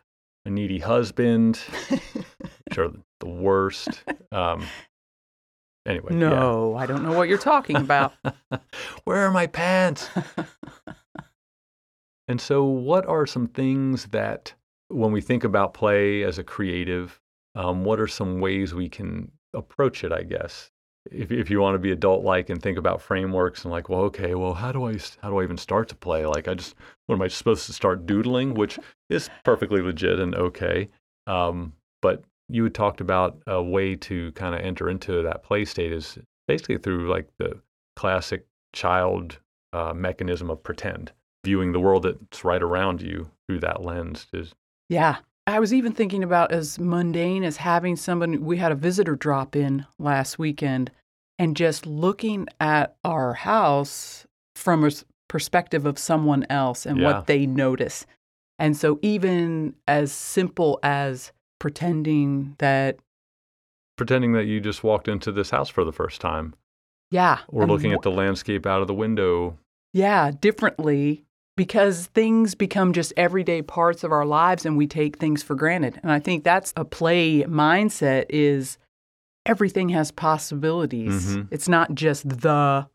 a 0.45 0.49
needy 0.49 0.79
husband, 0.79 1.57
which 1.87 2.77
are 2.77 2.91
the 3.19 3.29
worst. 3.29 4.03
Um, 4.31 4.65
anyway. 5.85 6.13
No, 6.13 6.73
yeah. 6.73 6.81
I 6.81 6.85
don't 6.85 7.03
know 7.03 7.13
what 7.13 7.29
you're 7.29 7.37
talking 7.37 7.75
about. 7.75 8.13
Where 9.03 9.25
are 9.27 9.31
my 9.31 9.47
pants? 9.47 10.09
and 12.27 12.41
so, 12.41 12.63
what 12.63 13.05
are 13.05 13.25
some 13.25 13.47
things 13.47 14.05
that, 14.07 14.53
when 14.89 15.11
we 15.11 15.21
think 15.21 15.43
about 15.43 15.73
play 15.73 16.23
as 16.23 16.37
a 16.37 16.43
creative, 16.43 17.19
um, 17.55 17.83
what 17.83 17.99
are 17.99 18.07
some 18.07 18.39
ways 18.39 18.73
we 18.73 18.89
can 18.89 19.31
approach 19.53 20.03
it, 20.03 20.11
I 20.11 20.23
guess. 20.23 20.71
If 21.09 21.31
if 21.31 21.49
you 21.49 21.59
want 21.59 21.75
to 21.75 21.79
be 21.79 21.91
adult 21.91 22.23
like 22.23 22.49
and 22.49 22.61
think 22.61 22.77
about 22.77 23.01
frameworks 23.01 23.63
and 23.63 23.71
like, 23.71 23.89
well, 23.89 24.01
okay, 24.01 24.35
well, 24.35 24.53
how 24.53 24.71
do 24.71 24.87
I 24.87 24.97
how 25.21 25.29
do 25.29 25.39
I 25.39 25.43
even 25.43 25.57
start 25.57 25.89
to 25.89 25.95
play? 25.95 26.25
Like, 26.25 26.47
I 26.47 26.53
just 26.53 26.75
what 27.07 27.15
am 27.15 27.21
I 27.21 27.27
supposed 27.27 27.65
to 27.65 27.73
start 27.73 28.05
doodling, 28.05 28.53
which 28.53 28.77
is 29.09 29.29
perfectly 29.43 29.81
legit 29.81 30.19
and 30.19 30.35
okay. 30.35 30.89
Um, 31.27 31.73
but 32.01 32.23
you 32.49 32.63
had 32.63 32.75
talked 32.75 33.01
about 33.01 33.41
a 33.47 33.63
way 33.63 33.95
to 33.95 34.31
kind 34.33 34.53
of 34.53 34.61
enter 34.61 34.89
into 34.89 35.23
that 35.23 35.43
play 35.43 35.65
state 35.65 35.91
is 35.91 36.17
basically 36.47 36.77
through 36.77 37.09
like 37.09 37.29
the 37.39 37.59
classic 37.95 38.45
child 38.73 39.39
uh, 39.73 39.93
mechanism 39.93 40.49
of 40.49 40.61
pretend, 40.61 41.11
viewing 41.45 41.71
the 41.71 41.79
world 41.79 42.03
that's 42.03 42.43
right 42.43 42.61
around 42.61 43.01
you 43.01 43.31
through 43.47 43.59
that 43.59 43.81
lens. 43.81 44.27
Is 44.33 44.53
yeah. 44.89 45.17
I 45.51 45.59
was 45.59 45.73
even 45.73 45.91
thinking 45.91 46.23
about 46.23 46.51
as 46.53 46.79
mundane 46.79 47.43
as 47.43 47.57
having 47.57 47.97
someone. 47.97 48.45
We 48.45 48.57
had 48.57 48.71
a 48.71 48.75
visitor 48.75 49.15
drop 49.15 49.55
in 49.55 49.85
last 49.99 50.39
weekend, 50.39 50.91
and 51.37 51.57
just 51.57 51.85
looking 51.85 52.47
at 52.61 52.95
our 53.03 53.33
house 53.33 54.25
from 54.55 54.85
a 54.85 54.91
perspective 55.27 55.85
of 55.85 55.99
someone 55.99 56.45
else 56.49 56.85
and 56.85 56.99
Yeah. 56.99 57.05
what 57.05 57.27
they 57.27 57.45
notice. 57.45 58.05
And 58.59 58.77
so, 58.77 58.97
even 59.01 59.75
as 59.87 60.11
simple 60.13 60.79
as 60.83 61.33
pretending 61.59 62.55
that, 62.59 62.99
pretending 63.97 64.31
that 64.33 64.45
you 64.45 64.61
just 64.61 64.83
walked 64.83 65.07
into 65.09 65.31
this 65.31 65.49
house 65.49 65.69
for 65.69 65.83
the 65.83 65.91
first 65.91 66.21
time, 66.21 66.53
yeah, 67.09 67.39
or 67.49 67.63
and 67.63 67.71
looking 67.71 67.91
wh- 67.91 67.95
at 67.95 68.01
the 68.03 68.11
landscape 68.11 68.65
out 68.65 68.81
of 68.81 68.87
the 68.87 68.93
window. 68.93 69.57
Yeah, 69.93 70.31
differently 70.31 71.25
because 71.65 72.07
things 72.07 72.55
become 72.55 72.91
just 72.91 73.13
everyday 73.17 73.61
parts 73.61 74.03
of 74.03 74.11
our 74.11 74.25
lives 74.25 74.65
and 74.65 74.75
we 74.77 74.87
take 74.87 75.17
things 75.17 75.43
for 75.43 75.53
granted. 75.53 75.99
And 76.01 76.11
I 76.11 76.17
think 76.19 76.43
that's 76.43 76.73
a 76.75 76.83
play 76.83 77.43
mindset 77.43 78.25
is 78.29 78.79
everything 79.45 79.89
has 79.89 80.09
possibilities. 80.09 81.35
Mhm. 81.35 81.47
It's 81.51 81.69
not 81.69 81.93
just 81.93 82.27
the 82.27 82.87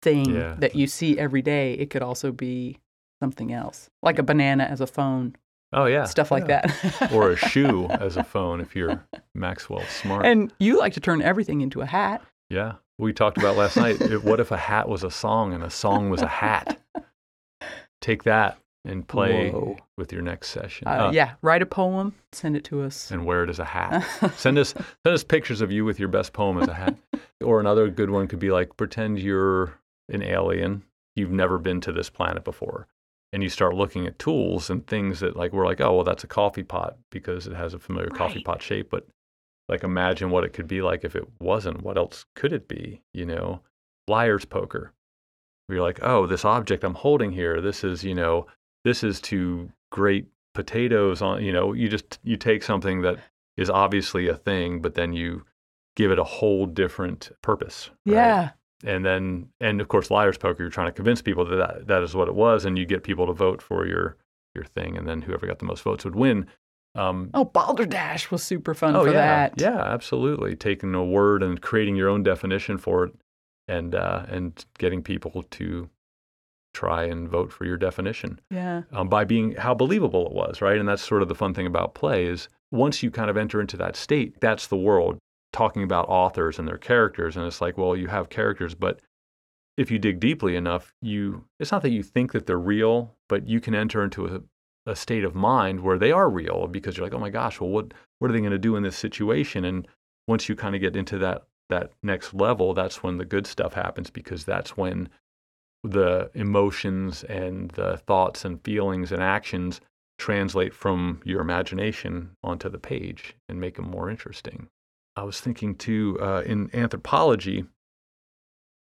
thing 0.00 0.30
Yeah. 0.34 0.54
that 0.60 0.74
you 0.74 0.86
see 0.86 1.18
every 1.18 1.42
day. 1.42 1.74
It 1.74 1.90
could 1.90 2.00
also 2.00 2.32
be 2.32 2.78
something 3.22 3.52
else. 3.52 3.90
Like 4.02 4.18
a 4.18 4.22
banana 4.22 4.64
as 4.64 4.80
a 4.80 4.86
phone, 4.86 5.36
Oh 5.74 5.84
yeah, 5.84 6.04
stuff 6.04 6.30
like 6.30 6.48
yeah. 6.48 6.62
that. 6.66 7.12
or 7.12 7.30
a 7.32 7.36
shoe 7.52 7.86
as 7.90 8.16
a 8.16 8.24
phone 8.24 8.62
if 8.62 8.74
you're 8.74 9.04
Maxwell 9.34 9.82
Smart. 9.88 10.24
And 10.24 10.50
you 10.58 10.78
like 10.78 10.94
to 10.94 11.00
turn 11.00 11.20
everything 11.20 11.60
into 11.60 11.82
a 11.82 11.86
hat. 11.86 12.22
yeah, 12.48 12.72
we 12.98 13.12
talked 13.12 13.36
about 13.36 13.56
last 13.58 13.76
night. 13.76 14.00
it- 14.00 14.24
what 14.24 14.40
if 14.40 14.50
a 14.50 14.56
hat 14.56 14.88
was 14.88 15.04
a 15.04 15.10
song 15.10 15.52
and 15.52 15.62
a 15.62 15.68
song 15.70 16.08
was 16.08 16.22
a 16.22 16.28
hat? 16.28 16.78
Take 18.00 18.24
that 18.24 18.58
and 18.84 19.06
play 19.06 19.50
Whoa. 19.50 19.76
with 19.98 20.12
your 20.12 20.22
next 20.22 20.48
session. 20.48 20.88
Uh, 20.88 21.08
Uh, 21.08 21.10
yeah, 21.12 21.34
write 21.42 21.60
a 21.62 21.66
poem, 21.66 22.14
send 22.32 22.56
it 22.56 22.64
to 22.64 22.82
us. 22.82 23.10
and 23.10 23.26
wear 23.26 23.44
it 23.44 23.50
as 23.50 23.58
a 23.58 23.64
hat. 23.64 24.02
send 24.36 24.58
us 24.58 24.72
send 24.72 25.14
us 25.14 25.24
pictures 25.24 25.60
of 25.60 25.70
you 25.70 25.84
with 25.84 25.98
your 25.98 26.08
best 26.08 26.32
poem 26.32 26.58
as 26.58 26.68
a 26.68 26.74
hat. 26.74 26.96
or 27.44 27.60
another 27.60 27.88
good 27.88 28.10
one 28.10 28.26
could 28.26 28.38
be 28.38 28.50
like 28.50 28.76
pretend 28.76 29.18
you're 29.18 29.78
an 30.08 30.22
alien. 30.22 30.82
You've 31.16 31.30
never 31.32 31.58
been 31.58 31.80
to 31.82 31.92
this 31.92 32.08
planet 32.10 32.44
before. 32.44 32.86
And 33.32 33.42
you 33.42 33.48
start 33.48 33.74
looking 33.74 34.06
at 34.06 34.18
tools 34.18 34.70
and 34.70 34.84
things 34.86 35.20
that 35.20 35.36
like 35.36 35.52
we're 35.52 35.66
like, 35.66 35.80
oh 35.80 35.96
well 35.96 36.04
that's 36.04 36.24
a 36.24 36.28
coffee 36.28 36.62
pot 36.64 36.96
because 37.10 37.46
it 37.46 37.54
has 37.54 37.74
a 37.74 37.78
familiar 37.78 38.08
coffee 38.10 38.42
pot 38.42 38.62
shape. 38.62 38.88
But 38.90 39.06
like 39.68 39.84
imagine 39.84 40.30
what 40.30 40.44
it 40.44 40.52
could 40.52 40.66
be 40.66 40.80
like 40.82 41.04
if 41.04 41.14
it 41.14 41.28
wasn't. 41.38 41.82
What 41.82 41.98
else 41.98 42.24
could 42.34 42.52
it 42.52 42.66
be? 42.66 43.02
You 43.12 43.26
know? 43.26 43.60
Liar's 44.08 44.44
poker. 44.46 44.92
Where 45.70 45.76
you're 45.76 45.86
like, 45.86 46.00
oh, 46.02 46.26
this 46.26 46.44
object 46.44 46.82
I'm 46.84 46.94
holding 46.94 47.30
here, 47.32 47.60
this 47.60 47.84
is, 47.84 48.02
you 48.02 48.14
know, 48.14 48.46
this 48.84 49.04
is 49.04 49.20
to 49.22 49.70
grate 49.92 50.26
potatoes 50.52 51.22
on 51.22 51.44
you 51.44 51.52
know, 51.52 51.72
you 51.72 51.88
just 51.88 52.18
you 52.24 52.36
take 52.36 52.62
something 52.64 53.02
that 53.02 53.18
is 53.56 53.70
obviously 53.70 54.26
a 54.28 54.34
thing, 54.34 54.80
but 54.82 54.94
then 54.94 55.12
you 55.12 55.44
give 55.96 56.10
it 56.10 56.18
a 56.18 56.24
whole 56.24 56.66
different 56.66 57.30
purpose. 57.42 57.90
right? 58.06 58.14
yeah. 58.14 58.50
And 58.82 59.04
then, 59.04 59.48
and 59.60 59.80
of 59.80 59.88
course, 59.88 60.10
liar's 60.10 60.38
poker, 60.38 60.62
you're 60.62 60.70
trying 60.70 60.88
to 60.88 60.92
convince 60.92 61.20
people 61.22 61.44
that, 61.44 61.56
that 61.56 61.86
that 61.86 62.02
is 62.02 62.14
what 62.14 62.28
it 62.28 62.34
was, 62.34 62.64
and 62.64 62.78
you 62.78 62.86
get 62.86 63.02
people 63.04 63.26
to 63.26 63.32
vote 63.32 63.60
for 63.62 63.86
your 63.86 64.16
your 64.54 64.64
thing, 64.64 64.96
and 64.96 65.06
then 65.06 65.22
whoever 65.22 65.46
got 65.46 65.58
the 65.60 65.66
most 65.66 65.82
votes 65.84 66.04
would 66.04 66.16
win. 66.16 66.46
Um, 66.96 67.30
Oh, 67.34 67.44
Balderdash 67.44 68.30
was 68.32 68.42
super 68.42 68.74
fun 68.74 68.96
oh 68.96 69.02
for 69.04 69.10
yeah, 69.12 69.48
that. 69.48 69.60
yeah, 69.60 69.78
absolutely. 69.80 70.56
Taking 70.56 70.94
a 70.94 71.04
word 71.04 71.42
and 71.44 71.60
creating 71.60 71.94
your 71.94 72.08
own 72.08 72.22
definition 72.24 72.78
for 72.78 73.04
it, 73.04 73.12
and 73.70 73.94
uh, 73.94 74.24
and 74.28 74.64
getting 74.78 75.02
people 75.02 75.44
to 75.50 75.88
try 76.72 77.04
and 77.04 77.28
vote 77.28 77.52
for 77.52 77.64
your 77.64 77.76
definition 77.76 78.40
Yeah. 78.50 78.82
um, 78.92 79.08
by 79.08 79.24
being 79.24 79.56
how 79.56 79.74
believable 79.74 80.26
it 80.26 80.32
was, 80.32 80.62
right? 80.62 80.78
And 80.78 80.88
that's 80.88 81.02
sort 81.02 81.20
of 81.22 81.28
the 81.28 81.34
fun 81.34 81.52
thing 81.52 81.66
about 81.66 81.94
play 81.94 82.26
is 82.26 82.48
once 82.70 83.02
you 83.02 83.10
kind 83.10 83.28
of 83.28 83.36
enter 83.36 83.60
into 83.60 83.76
that 83.78 83.96
state, 83.96 84.40
that's 84.40 84.68
the 84.68 84.76
world 84.76 85.18
talking 85.52 85.82
about 85.82 86.08
authors 86.08 86.58
and 86.60 86.68
their 86.68 86.78
characters, 86.78 87.36
and 87.36 87.44
it's 87.44 87.60
like, 87.60 87.76
well, 87.76 87.96
you 87.96 88.06
have 88.06 88.28
characters, 88.28 88.74
but 88.74 89.00
if 89.76 89.90
you 89.90 89.98
dig 89.98 90.20
deeply 90.20 90.54
enough, 90.54 90.92
you 91.02 91.44
it's 91.58 91.72
not 91.72 91.82
that 91.82 91.90
you 91.90 92.02
think 92.04 92.32
that 92.32 92.46
they're 92.46 92.58
real, 92.74 93.16
but 93.28 93.48
you 93.48 93.60
can 93.60 93.74
enter 93.74 94.04
into 94.04 94.26
a, 94.26 94.40
a 94.92 94.94
state 94.94 95.24
of 95.24 95.34
mind 95.34 95.80
where 95.80 95.98
they 95.98 96.12
are 96.12 96.30
real 96.30 96.68
because 96.68 96.96
you're 96.96 97.06
like, 97.06 97.14
oh 97.14 97.18
my 97.26 97.30
gosh, 97.30 97.60
well, 97.60 97.70
what 97.70 97.92
what 98.20 98.30
are 98.30 98.32
they 98.34 98.40
going 98.40 98.52
to 98.52 98.58
do 98.58 98.76
in 98.76 98.82
this 98.84 98.96
situation? 98.96 99.64
And 99.64 99.88
once 100.28 100.48
you 100.48 100.54
kind 100.54 100.74
of 100.76 100.80
get 100.80 100.94
into 100.96 101.18
that 101.18 101.42
that 101.70 101.92
next 102.02 102.34
level, 102.34 102.74
that's 102.74 103.02
when 103.02 103.18
the 103.18 103.24
good 103.24 103.46
stuff 103.46 103.74
happens 103.74 104.10
because 104.10 104.44
that's 104.44 104.76
when 104.76 105.08
the 105.82 106.30
emotions 106.34 107.24
and 107.24 107.70
the 107.72 107.96
thoughts 107.96 108.44
and 108.44 108.62
feelings 108.62 109.12
and 109.12 109.22
actions 109.22 109.80
translate 110.18 110.74
from 110.74 111.20
your 111.24 111.40
imagination 111.40 112.30
onto 112.44 112.68
the 112.68 112.78
page 112.78 113.34
and 113.48 113.58
make 113.58 113.76
them 113.76 113.90
more 113.90 114.10
interesting. 114.10 114.68
I 115.16 115.22
was 115.22 115.40
thinking 115.40 115.74
too 115.74 116.18
uh, 116.20 116.42
in 116.44 116.70
anthropology. 116.74 117.64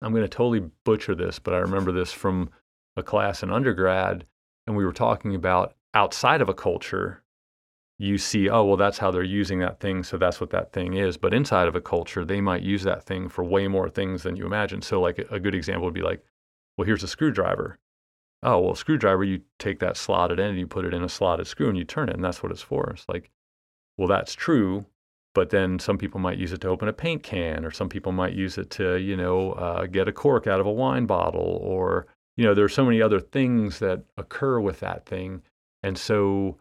I'm 0.02 0.12
going 0.12 0.24
to 0.24 0.30
totally 0.30 0.70
butcher 0.84 1.16
this, 1.16 1.40
but 1.40 1.54
I 1.54 1.58
remember 1.58 1.92
this 1.92 2.12
from 2.12 2.52
a 2.96 3.04
class 3.04 3.42
in 3.42 3.52
undergrad, 3.52 4.26
and 4.68 4.78
we 4.78 4.86
were 4.86 4.94
talking 4.94 5.34
about 5.34 5.76
outside 5.94 6.42
of 6.42 6.50
a 6.50 6.54
culture. 6.54 7.24
You 7.98 8.18
see, 8.18 8.50
oh, 8.50 8.66
well, 8.66 8.76
that's 8.76 8.98
how 8.98 9.10
they're 9.10 9.24
using 9.24 9.60
that 9.60 9.80
thing, 9.80 10.04
so 10.04 10.18
that's 10.18 10.42
what 10.42 10.50
that 10.50 10.74
thing 10.74 10.96
is. 10.96 11.16
But 11.16 11.34
inside 11.34 11.70
of 11.70 11.76
a 11.76 11.82
culture, 11.82 12.26
they 12.26 12.42
might 12.42 12.62
use 12.62 12.84
that 12.84 13.04
thing 13.04 13.30
for 13.30 13.44
way 13.44 13.70
more 13.70 13.90
things 13.90 14.24
than 14.24 14.36
you 14.36 14.46
imagine. 14.46 14.82
So, 14.82 15.00
like, 15.00 15.20
a 15.32 15.40
good 15.40 15.56
example 15.56 15.86
would 15.86 15.94
be 15.94 16.02
like, 16.02 16.22
well, 16.78 16.86
here's 16.86 17.04
a 17.04 17.08
screwdriver. 17.08 17.80
Oh, 18.44 18.60
well, 18.60 18.76
screwdriver, 18.76 19.24
you 19.24 19.42
take 19.60 19.80
that 19.80 19.96
slotted 19.96 20.42
end 20.42 20.52
and 20.52 20.60
you 20.60 20.68
put 20.68 20.84
it 20.84 20.94
in 20.94 21.04
a 21.04 21.10
slotted 21.10 21.48
screw 21.48 21.70
and 21.70 21.78
you 21.78 21.86
turn 21.86 22.10
it, 22.10 22.16
and 22.16 22.24
that's 22.24 22.44
what 22.44 22.52
it's 22.52 22.62
for. 22.62 22.90
It's 22.90 23.08
like, 23.08 23.32
well, 23.98 24.10
that's 24.10 24.34
true, 24.34 24.86
but 25.34 25.50
then 25.50 25.80
some 25.80 25.98
people 25.98 26.20
might 26.20 26.38
use 26.38 26.52
it 26.52 26.60
to 26.62 26.68
open 26.68 26.90
a 26.90 26.94
paint 26.94 27.24
can, 27.24 27.64
or 27.64 27.72
some 27.72 27.88
people 27.88 28.12
might 28.12 28.34
use 28.34 28.58
it 28.58 28.70
to, 28.72 28.98
you 28.98 29.16
know, 29.16 29.54
uh, 29.54 29.86
get 29.86 30.10
a 30.10 30.12
cork 30.12 30.48
out 30.48 30.60
of 30.60 30.66
a 30.66 30.72
wine 30.72 31.06
bottle, 31.06 31.60
or, 31.62 32.08
you 32.36 32.44
know, 32.44 32.54
there 32.54 32.66
are 32.66 32.70
so 32.70 32.84
many 32.84 33.02
other 33.02 33.22
things 33.22 33.80
that 33.80 34.04
occur 34.18 34.60
with 34.60 34.82
that 34.82 35.06
thing. 35.06 35.42
And 35.82 35.98
so 35.98 36.58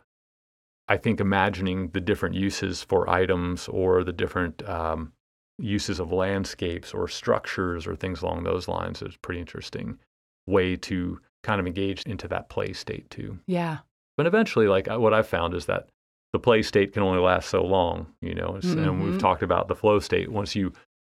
I 0.89 0.97
think 0.97 1.21
imagining 1.21 1.89
the 1.89 2.01
different 2.01 2.35
uses 2.35 2.83
for 2.83 3.09
items 3.09 3.69
or 3.69 4.05
the 4.05 4.13
different 4.13 4.67
um, 4.69 5.13
uses 5.59 5.99
of 6.01 6.13
landscapes 6.13 6.93
or 6.93 7.09
structures 7.09 7.87
or 7.87 7.97
things 7.97 8.23
along 8.23 8.45
those 8.45 8.69
lines 8.69 9.01
is 9.03 9.15
a 9.15 9.19
pretty 9.21 9.41
interesting 9.41 9.99
way 10.47 10.77
to 10.77 11.21
kind 11.43 11.61
of 11.61 11.67
engage 11.67 12.03
into 12.03 12.29
that 12.29 12.49
play 12.49 12.73
state 12.73 13.09
too. 13.11 13.39
Yeah. 13.47 13.79
But 14.17 14.27
eventually, 14.27 14.69
like 14.69 14.89
uh, 14.91 14.99
what 15.01 15.15
I've 15.15 15.27
found 15.29 15.55
is 15.55 15.67
that 15.67 15.89
the 16.33 16.39
play 16.39 16.63
state 16.63 16.93
can 16.93 17.03
only 17.03 17.21
last 17.21 17.49
so 17.49 17.65
long, 17.65 18.09
you 18.21 18.35
know. 18.35 18.57
It's, 18.57 18.73
And 18.73 19.03
we've 19.03 19.15
Mhm. 19.15 19.19
talked 19.21 19.43
about 19.43 19.69
the 19.69 19.75
flow 19.77 20.01
state. 20.01 20.31
Once 20.31 20.55
you 20.55 20.73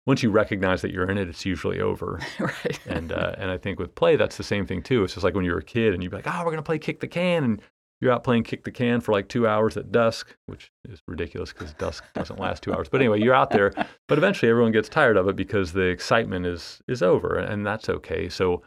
once 0.06 0.22
you 0.22 0.30
recognize 0.30 0.84
that 0.84 0.92
you're 0.92 1.10
in 1.10 1.18
it, 1.18 1.28
it's 1.28 1.46
usually 1.46 1.82
over. 1.82 2.20
right. 2.40 2.80
And 2.86 3.12
uh, 3.12 3.34
and 3.40 3.50
I 3.50 3.58
think 3.58 3.80
with 3.80 3.96
play, 3.96 4.16
that's 4.16 4.38
the 4.38 4.44
same 4.44 4.68
thing 4.68 4.84
too. 4.84 5.04
It's 5.04 5.14
just 5.16 5.24
like 5.24 5.34
when 5.34 5.46
you're 5.46 5.58
a 5.58 5.64
kid 5.64 5.94
and 5.96 6.04
you'd 6.04 6.12
be 6.12 6.18
like, 6.18 6.28
oh, 6.28 6.44
we're 6.46 6.52
gonna 6.52 6.62
play 6.62 6.78
kick 6.78 7.00
the 7.00 7.08
can, 7.08 7.44
and 7.44 7.62
you're 8.02 8.12
out 8.12 8.24
playing 8.24 8.44
kick 8.44 8.64
the 8.64 8.72
can 8.72 9.02
for 9.02 9.12
like 9.12 9.28
two 9.28 9.48
hours 9.48 9.78
at 9.78 9.92
dusk, 9.92 10.36
which 10.48 10.72
is 10.88 11.02
ridiculous 11.08 11.54
because 11.54 11.74
dusk 11.74 12.04
doesn't 12.14 12.40
last 12.40 12.64
two 12.64 12.74
hours. 12.74 12.90
But 12.90 13.02
anyway, 13.02 13.22
you're 13.22 13.34
out 13.34 13.52
there, 13.52 13.72
but 14.08 14.18
eventually 14.18 14.50
everyone 14.50 14.72
gets 14.72 14.90
tired 14.90 15.18
of 15.18 15.28
it 15.28 15.36
because 15.36 15.74
the 15.74 15.82
excitement 15.88 16.46
is 16.46 16.82
is 16.88 17.02
over, 17.02 17.38
and 17.38 17.66
that's 17.66 17.90
okay. 17.90 18.30
So, 18.30 18.64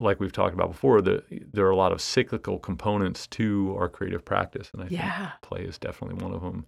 like 0.00 0.20
we've 0.20 0.32
talked 0.32 0.54
about 0.54 0.70
before, 0.70 1.00
the, 1.00 1.24
there 1.52 1.66
are 1.66 1.70
a 1.70 1.76
lot 1.76 1.92
of 1.92 2.00
cyclical 2.00 2.58
components 2.58 3.26
to 3.28 3.74
our 3.78 3.88
creative 3.88 4.24
practice, 4.24 4.70
and 4.72 4.82
I 4.82 4.86
think 4.86 5.00
play 5.42 5.62
is 5.62 5.78
definitely 5.78 6.22
one 6.22 6.34
of 6.34 6.42
them. 6.42 6.66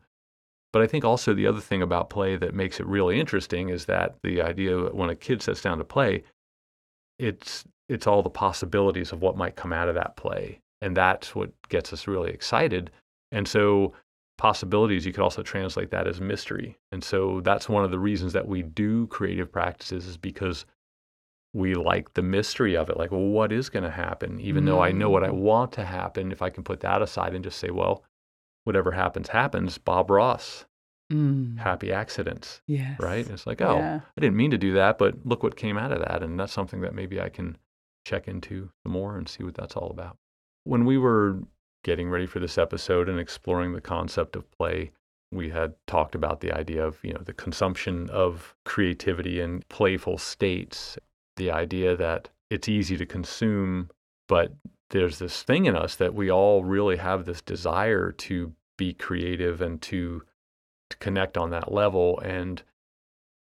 But 0.73 0.83
I 0.83 0.87
think 0.87 1.05
also 1.05 1.35
the 1.35 1.47
other 1.47 1.61
thing 1.61 1.83
about 1.83 2.11
play 2.11 2.37
that 2.37 2.55
makes 2.55 2.79
it 2.79 2.87
really 2.87 3.19
interesting 3.19 3.71
is 3.71 3.87
that 3.87 4.17
the 4.23 4.41
idea 4.41 4.77
that 4.77 4.95
when 4.95 5.11
a 5.11 5.17
kid 5.17 5.43
sits 5.43 5.61
down 5.61 5.79
to 5.79 5.85
play, 5.85 6.23
it's 7.19 7.65
it's 7.89 8.07
all 8.07 8.23
the 8.23 8.31
possibilities 8.31 9.11
of 9.13 9.21
what 9.21 9.37
might 9.37 9.57
come 9.57 9.73
out 9.73 9.89
of 9.89 9.97
that 9.97 10.17
play, 10.17 10.61
and 10.81 10.97
that's 10.97 11.35
what 11.35 11.51
gets 11.69 11.93
us 11.93 12.07
really 12.07 12.31
excited. 12.31 12.91
And 13.33 13.47
so 13.47 13.93
possibilities 14.39 15.05
you 15.05 15.13
could 15.13 15.23
also 15.23 15.43
translate 15.43 15.91
that 15.91 16.07
as 16.07 16.21
mystery. 16.21 16.79
And 16.93 17.05
so 17.05 17.41
that's 17.43 17.69
one 17.69 17.85
of 17.85 17.91
the 17.91 17.99
reasons 17.99 18.33
that 18.33 18.49
we 18.49 18.63
do 18.63 19.07
creative 19.09 19.53
practices 19.53 20.07
is 20.07 20.17
because 20.17 20.65
we 21.53 21.75
like 21.75 22.15
the 22.15 22.23
mystery 22.23 22.77
of 22.77 22.89
it. 22.89 22.97
Like, 22.97 23.11
well, 23.11 23.21
what 23.21 23.53
is 23.53 23.69
going 23.69 23.83
to 23.83 23.91
happen? 23.91 24.41
Even 24.41 24.65
though 24.65 24.81
I 24.81 24.93
know 24.93 25.11
what 25.11 25.25
I 25.25 25.29
Mm. 25.29 25.41
want 25.41 25.73
to 25.73 25.85
happen, 25.85 26.33
if 26.33 26.43
I 26.43 26.49
can 26.51 26.63
put 26.65 26.81
that 26.81 27.03
aside 27.03 27.35
and 27.35 27.45
just 27.45 27.59
say, 27.59 27.71
well, 27.71 28.05
whatever 28.65 28.93
happens, 28.93 29.29
happens. 29.29 29.77
Bob 29.79 30.11
Ross 30.11 30.65
Mm. 31.13 31.59
happy 31.59 31.93
accidents, 31.93 32.63
Yes. 32.69 33.01
right? 33.01 33.29
It's 33.29 33.47
like, 33.47 33.61
oh, 33.61 33.79
Yeah. 33.79 34.01
I 34.17 34.21
didn't 34.21 34.37
mean 34.37 34.53
to 34.53 34.59
do 34.59 34.73
that, 34.75 34.97
but 34.97 35.27
look 35.27 35.43
what 35.43 35.57
came 35.57 35.77
out 35.77 35.91
of 35.91 35.99
that. 35.99 36.23
And 36.23 36.39
that's 36.39 36.53
something 36.53 36.81
that 36.83 36.95
maybe 36.95 37.21
I 37.21 37.29
can 37.29 37.59
check 38.07 38.29
into 38.29 38.71
more 38.85 39.19
and 39.19 39.29
see 39.29 39.43
what 39.43 39.55
that's 39.55 39.77
all 39.77 39.91
about. 39.91 40.17
When 40.71 40.85
we 40.85 40.99
were 40.99 41.41
getting 41.83 42.11
ready 42.11 42.27
for 42.27 42.39
this 42.39 42.57
episode 42.57 43.09
and 43.09 43.19
exploring 43.19 43.73
the 43.73 43.81
concept 43.81 44.37
of 44.37 44.49
play, 44.53 44.93
we 45.33 45.51
had 45.51 45.75
talked 45.89 46.15
about 46.15 46.43
the 46.43 46.53
idea 46.53 46.87
of, 46.87 47.03
you 47.03 47.13
know, 47.13 47.23
the 47.25 47.33
consumption 47.33 48.09
of 48.11 48.55
creativity 48.65 49.41
and 49.41 49.69
playful 49.69 50.17
states, 50.17 50.97
the 51.37 51.51
idea 51.51 51.97
that 51.97 52.29
it's 52.51 52.69
easy 52.69 52.97
to 52.99 53.05
consume, 53.05 53.91
but 54.29 54.55
there's 54.91 55.19
this 55.19 55.43
thing 55.43 55.67
in 55.67 55.75
us 55.75 55.97
that 55.97 56.15
we 56.15 56.31
all 56.31 56.63
really 56.63 56.99
have 56.99 57.25
this 57.25 57.43
desire 57.43 58.13
to 58.13 58.53
be 58.79 58.93
creative 58.93 59.61
and 59.61 59.83
to, 59.83 60.23
to 60.91 60.97
connect 60.99 61.37
on 61.37 61.51
that 61.51 61.73
level. 61.73 62.21
And 62.21 62.63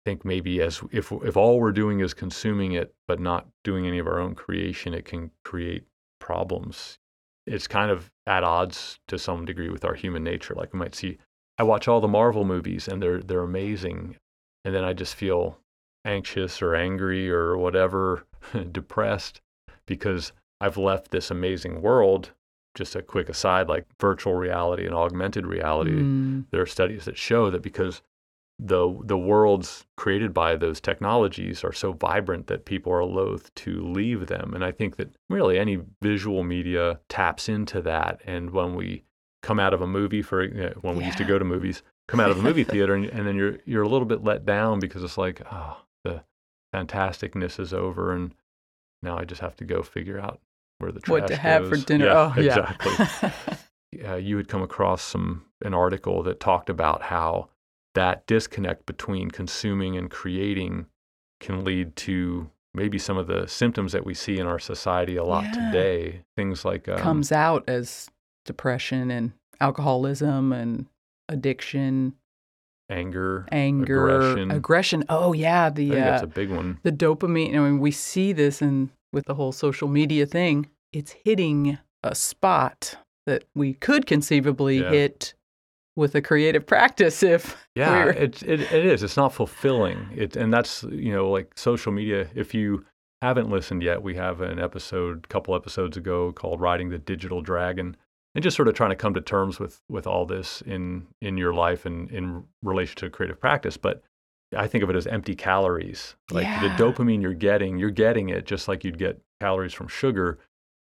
think 0.05 0.23
maybe 0.23 0.61
as 0.61 0.83
if 0.91 1.11
if 1.11 1.35
all 1.35 1.59
we're 1.59 1.71
doing 1.71 1.99
is 1.99 2.13
consuming 2.13 2.73
it 2.73 2.93
but 3.07 3.19
not 3.19 3.47
doing 3.63 3.87
any 3.87 3.97
of 3.97 4.05
our 4.05 4.19
own 4.19 4.35
creation 4.35 4.93
it 4.93 5.03
can 5.03 5.31
create 5.43 5.83
problems 6.19 6.99
it's 7.47 7.67
kind 7.67 7.89
of 7.91 8.11
at 8.25 8.43
odds 8.43 8.99
to 9.07 9.17
some 9.17 9.45
degree 9.45 9.69
with 9.69 9.85
our 9.85 9.93
human 9.95 10.23
nature. 10.23 10.53
Like 10.55 10.73
we 10.73 10.79
might 10.79 10.95
see 10.95 11.17
i 11.59 11.63
watch 11.63 11.87
all 11.87 11.99
the 12.01 12.07
Marvel 12.07 12.45
movies 12.45 12.87
and 12.87 13.01
they're 13.01 13.21
they're 13.21 13.41
amazing. 13.41 14.17
And 14.65 14.75
then 14.75 14.83
i 14.83 14.93
just 14.93 15.15
feel 15.15 15.59
anxious 16.05 16.61
or 16.61 16.75
angry 16.75 17.29
or 17.29 17.57
whatever 17.57 18.25
depressed 18.71 19.41
because 19.85 20.31
i've 20.61 20.77
left 20.77 21.11
this 21.11 21.31
amazing 21.31 21.81
world. 21.81 22.31
Just 22.75 22.95
a 22.95 23.01
quick 23.01 23.27
aside 23.29 23.67
like 23.67 23.85
virtual 23.99 24.35
reality 24.35 24.85
and 24.85 24.93
augmented 24.93 25.47
reality 25.47 25.93
Mm. 25.93 26.45
there 26.51 26.61
are 26.61 26.67
studies 26.67 27.05
that 27.05 27.17
show 27.17 27.49
that 27.49 27.63
because 27.63 28.01
the 28.59 28.97
the 29.03 29.17
worlds 29.17 29.85
created 29.97 30.33
by 30.33 30.55
those 30.55 30.81
technologies 30.81 31.63
are 31.63 31.73
so 31.73 31.93
vibrant 31.93 32.47
that 32.47 32.65
people 32.65 32.91
are 32.91 33.03
loath 33.03 33.53
to 33.55 33.81
leave 33.81 34.27
them. 34.27 34.53
And 34.53 34.63
i 34.63 34.71
think 34.71 34.95
that 34.97 35.15
really 35.29 35.59
any 35.59 35.79
visual 36.01 36.43
media 36.43 36.99
taps 37.09 37.47
into 37.47 37.81
that. 37.81 38.21
And 38.25 38.51
when 38.51 38.75
we 38.75 39.03
come 39.43 39.59
out 39.59 39.73
of 39.73 39.81
a 39.81 39.87
movie 39.87 40.21
for 40.21 40.43
you 40.43 40.63
know, 40.63 40.73
when 40.81 40.95
we 40.95 41.05
used 41.05 41.19
to 41.19 41.23
go 41.23 41.37
to 41.37 41.45
movies 41.45 41.83
come 42.07 42.19
out 42.19 42.31
of 42.31 42.39
a 42.39 42.41
movie 42.41 42.63
theater 42.73 42.95
and, 42.95 43.05
and 43.05 43.27
then 43.27 43.35
you're 43.35 43.57
you're 43.65 43.83
a 43.83 43.87
little 43.87 44.07
bit 44.07 44.23
let 44.23 44.45
down 44.45 44.79
because 44.79 45.03
it's 45.03 45.17
like 45.17 45.41
oh 45.51 45.77
the 46.03 46.23
fantasticness 46.73 47.59
is 47.59 47.73
over 47.73 48.11
and 48.11 48.33
now 49.03 49.17
i 49.17 49.23
just 49.23 49.41
have 49.41 49.55
to 49.55 49.65
go 49.65 49.83
figure 49.83 50.19
out 50.19 50.41
where 50.79 50.91
the 50.91 50.99
trash 50.99 51.21
What 51.21 51.27
to 51.27 51.35
have 51.35 51.69
for 51.69 51.77
dinner? 51.77 52.05
Yeah, 52.05 52.33
oh, 52.35 52.39
exactly. 52.39 53.31
Uh, 54.05 54.15
you 54.15 54.35
had 54.35 54.49
come 54.49 54.61
across 54.61 55.01
some 55.01 55.45
an 55.63 55.73
article 55.73 56.21
that 56.21 56.41
talked 56.41 56.69
about 56.69 57.01
how 57.03 57.47
that 57.97 58.25
disconnect 58.27 58.85
between 58.85 59.31
consuming 59.31 59.97
and 59.97 60.09
creating 60.09 60.85
can 61.39 61.63
lead 61.63 61.95
to 61.95 62.49
maybe 62.73 62.97
some 62.99 63.17
of 63.17 63.27
the 63.27 63.47
symptoms 63.47 63.91
that 63.91 64.05
we 64.05 64.13
see 64.13 64.37
in 64.37 64.45
our 64.45 64.59
society 64.59 65.15
a 65.15 65.23
lot 65.23 65.43
Yeah. 65.45 65.71
today. 65.71 66.21
Things 66.35 66.63
like 66.63 66.87
um, 66.87 66.97
Comes 66.99 67.31
out 67.31 67.63
as 67.67 68.07
depression 68.45 69.09
and 69.11 69.31
alcoholism 69.59 70.53
and 70.53 70.85
addiction, 71.27 72.13
anger. 72.89 73.45
anger, 73.51 74.07
Aggression. 74.09 74.51
aggression. 74.51 75.03
Oh 75.09 75.33
yeah, 75.33 75.69
the 75.69 75.91
uh, 75.91 75.95
that's 75.95 76.23
a 76.23 76.27
big 76.27 76.49
one. 76.51 76.79
the 76.83 76.91
dopamine. 76.91 77.55
I 77.55 77.59
mean, 77.59 77.79
we 77.79 77.91
see 77.91 78.31
this 78.31 78.61
in 78.61 78.91
with 79.11 79.25
the 79.25 79.35
whole 79.35 79.51
social 79.51 79.87
media 79.87 80.25
thing. 80.25 80.69
It's 80.93 81.11
hitting 81.25 81.77
a 82.03 82.13
spot 82.15 82.95
that 83.25 83.43
we 83.55 83.73
could 83.73 84.05
conceivably 84.05 84.79
Yeah. 84.81 84.89
hit 84.91 85.33
with 85.97 86.15
a 86.15 86.21
creative 86.21 86.65
practice 86.65 87.23
if 87.23 87.57
Yeah, 87.75 88.05
we're 88.05 88.11
it, 88.11 88.43
it 88.43 88.61
it 88.61 88.85
is. 88.85 89.03
It's 89.03 89.17
not 89.17 89.33
fulfilling. 89.33 90.07
It 90.15 90.37
and 90.37 90.53
that's 90.53 90.83
you 90.83 91.11
know 91.11 91.29
like 91.29 91.51
social 91.57 91.91
media. 91.91 92.29
If 92.35 92.53
you 92.53 92.85
haven't 93.21 93.49
listened 93.49 93.81
yet, 93.81 94.03
we 94.03 94.15
have 94.15 94.39
an 94.41 94.59
episode, 94.59 95.25
a 95.25 95.27
couple 95.27 95.55
episodes 95.55 95.97
ago, 95.97 96.31
called 96.31 96.61
"Riding 96.61 96.89
the 96.89 96.99
Digital 96.99 97.41
Dragon," 97.41 97.97
and 98.35 98.43
just 98.43 98.55
sort 98.55 98.67
of 98.67 98.75
trying 98.75 98.91
to 98.91 98.95
come 98.95 99.15
to 99.15 99.21
terms 99.21 99.59
with 99.59 99.81
with 99.89 100.07
all 100.07 100.25
this 100.25 100.61
in 100.61 101.07
in 101.21 101.35
your 101.35 101.53
life 101.53 101.85
and 101.85 102.09
in 102.11 102.43
relation 102.61 102.95
to 102.97 103.09
creative 103.09 103.39
practice. 103.39 103.75
But 103.75 104.03
I 104.55 104.67
think 104.67 104.83
of 104.83 104.89
it 104.89 104.95
as 104.95 105.07
empty 105.07 105.35
calories. 105.35 106.15
Like 106.31 106.47
the 106.61 106.69
dopamine 106.81 107.21
you're 107.21 107.33
getting, 107.33 107.77
you're 107.77 107.89
getting 107.89 108.29
it 108.29 108.45
just 108.45 108.67
like 108.67 108.85
you'd 108.85 108.99
get 108.99 109.19
calories 109.41 109.73
from 109.73 109.87
sugar. 109.87 110.37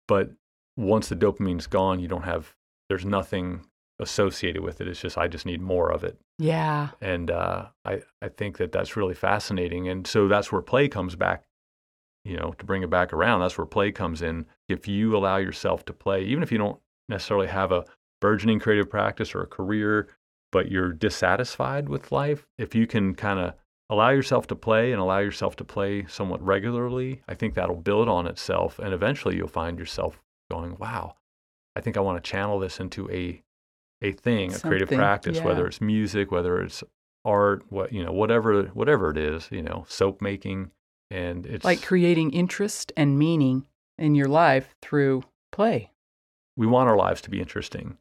But 0.07 0.31
once 0.75 1.07
the 1.07 1.15
dopamine's 1.15 1.65
gone, 1.65 1.99
you 1.99 2.07
don't 2.07 2.23
have. 2.23 2.53
There's 2.89 3.05
nothing 3.05 3.65
associated 3.99 4.61
with 4.61 4.81
it. 4.81 4.87
It's 4.87 5.01
just 5.01 5.17
I 5.17 5.27
just 5.27 5.45
need 5.45 5.61
more 5.61 5.91
of 5.91 6.03
it 6.03 6.19
yeah 6.39 6.89
and 7.01 7.31
uh, 7.31 7.65
I 7.83 8.01
I 8.21 8.29
think 8.29 8.57
that 8.57 8.71
that's 8.71 8.95
really 8.95 9.13
fascinating. 9.13 9.87
And 9.87 10.05
so 10.05 10.27
that's 10.27 10.51
where 10.51 10.61
play 10.61 10.87
comes 10.87 11.15
back. 11.15 11.43
You 12.23 12.37
know, 12.37 12.51
to 12.57 12.65
bring 12.65 12.83
it 12.83 12.89
back 12.89 13.13
around, 13.13 13.39
that's 13.39 13.57
where 13.57 13.65
play 13.65 13.91
comes 13.91 14.21
in. 14.21 14.45
If 14.67 14.87
you 14.87 15.15
allow 15.15 15.37
yourself 15.37 15.85
to 15.85 15.93
play, 15.93 16.23
even 16.23 16.43
if 16.43 16.51
you 16.51 16.57
don't 16.57 16.79
necessarily 17.07 17.47
have 17.47 17.71
a 17.71 17.85
burgeoning 18.19 18.59
creative 18.59 18.89
practice 18.89 19.33
or 19.33 19.41
a 19.41 19.47
career, 19.47 20.09
but 20.51 20.69
you're 20.69 20.91
dissatisfied 20.91 21.87
with 21.87 22.11
life, 22.11 22.45
if 22.57 22.75
you 22.75 22.85
can 22.85 23.15
kind 23.15 23.39
of 23.39 23.53
allow 23.89 24.09
yourself 24.09 24.45
to 24.47 24.55
play 24.55 24.91
and 24.91 24.99
allow 24.99 25.19
yourself 25.19 25.55
to 25.55 25.63
play 25.63 26.05
somewhat 26.07 26.43
regularly, 26.43 27.21
I 27.29 27.33
think 27.33 27.53
that'll 27.53 27.77
build 27.77 28.09
on 28.09 28.27
itself, 28.27 28.77
and 28.79 28.93
eventually 28.93 29.37
you'll 29.37 29.47
find 29.47 29.79
yourself 29.79 30.21
going, 30.51 30.75
"Wow, 30.77 31.15
I 31.77 31.81
think 31.81 31.95
I 31.95 32.01
want 32.01 32.21
to 32.21 32.29
channel 32.29 32.59
this 32.59 32.81
into 32.81 33.09
a 33.09 33.41
a 34.01 34.11
thing, 34.11 34.53
a 34.53 34.59
creative 34.59 34.87
Something, 34.89 34.97
practice, 34.99 35.43
whether 35.43 35.65
it's 35.67 35.81
music, 35.81 36.31
whether 36.31 36.61
it's 36.61 36.83
art, 37.25 37.63
what 37.69 37.91
you 37.91 38.03
know, 38.03 38.11
whatever 38.11 38.63
whatever 38.67 39.09
it 39.11 39.17
is, 39.17 39.47
you 39.51 39.61
know, 39.61 39.85
soap 39.87 40.21
making, 40.21 40.71
and 41.11 41.45
it's 41.45 41.65
like 41.65 41.81
creating 41.81 42.31
interest 42.31 42.91
and 42.95 43.17
meaning 43.17 43.65
in 43.97 44.15
your 44.15 44.27
life 44.27 44.75
through 44.81 45.23
play. 45.51 45.91
we 46.55 46.67
want 46.67 46.89
our 46.89 46.97
lives 46.97 47.21
to 47.21 47.29
be 47.29 47.39
interesting, 47.39 47.97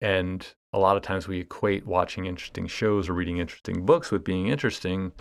and 0.00 0.54
a 0.72 0.78
lot 0.78 0.96
of 0.96 1.02
times 1.02 1.26
we 1.28 1.40
equate 1.40 1.86
watching 1.86 2.26
interesting 2.26 2.66
shows 2.66 3.08
or 3.08 3.12
reading 3.14 3.38
interesting 3.38 3.86
books 3.86 4.10
with 4.10 4.24
being 4.24 4.48
interesting 4.48 5.12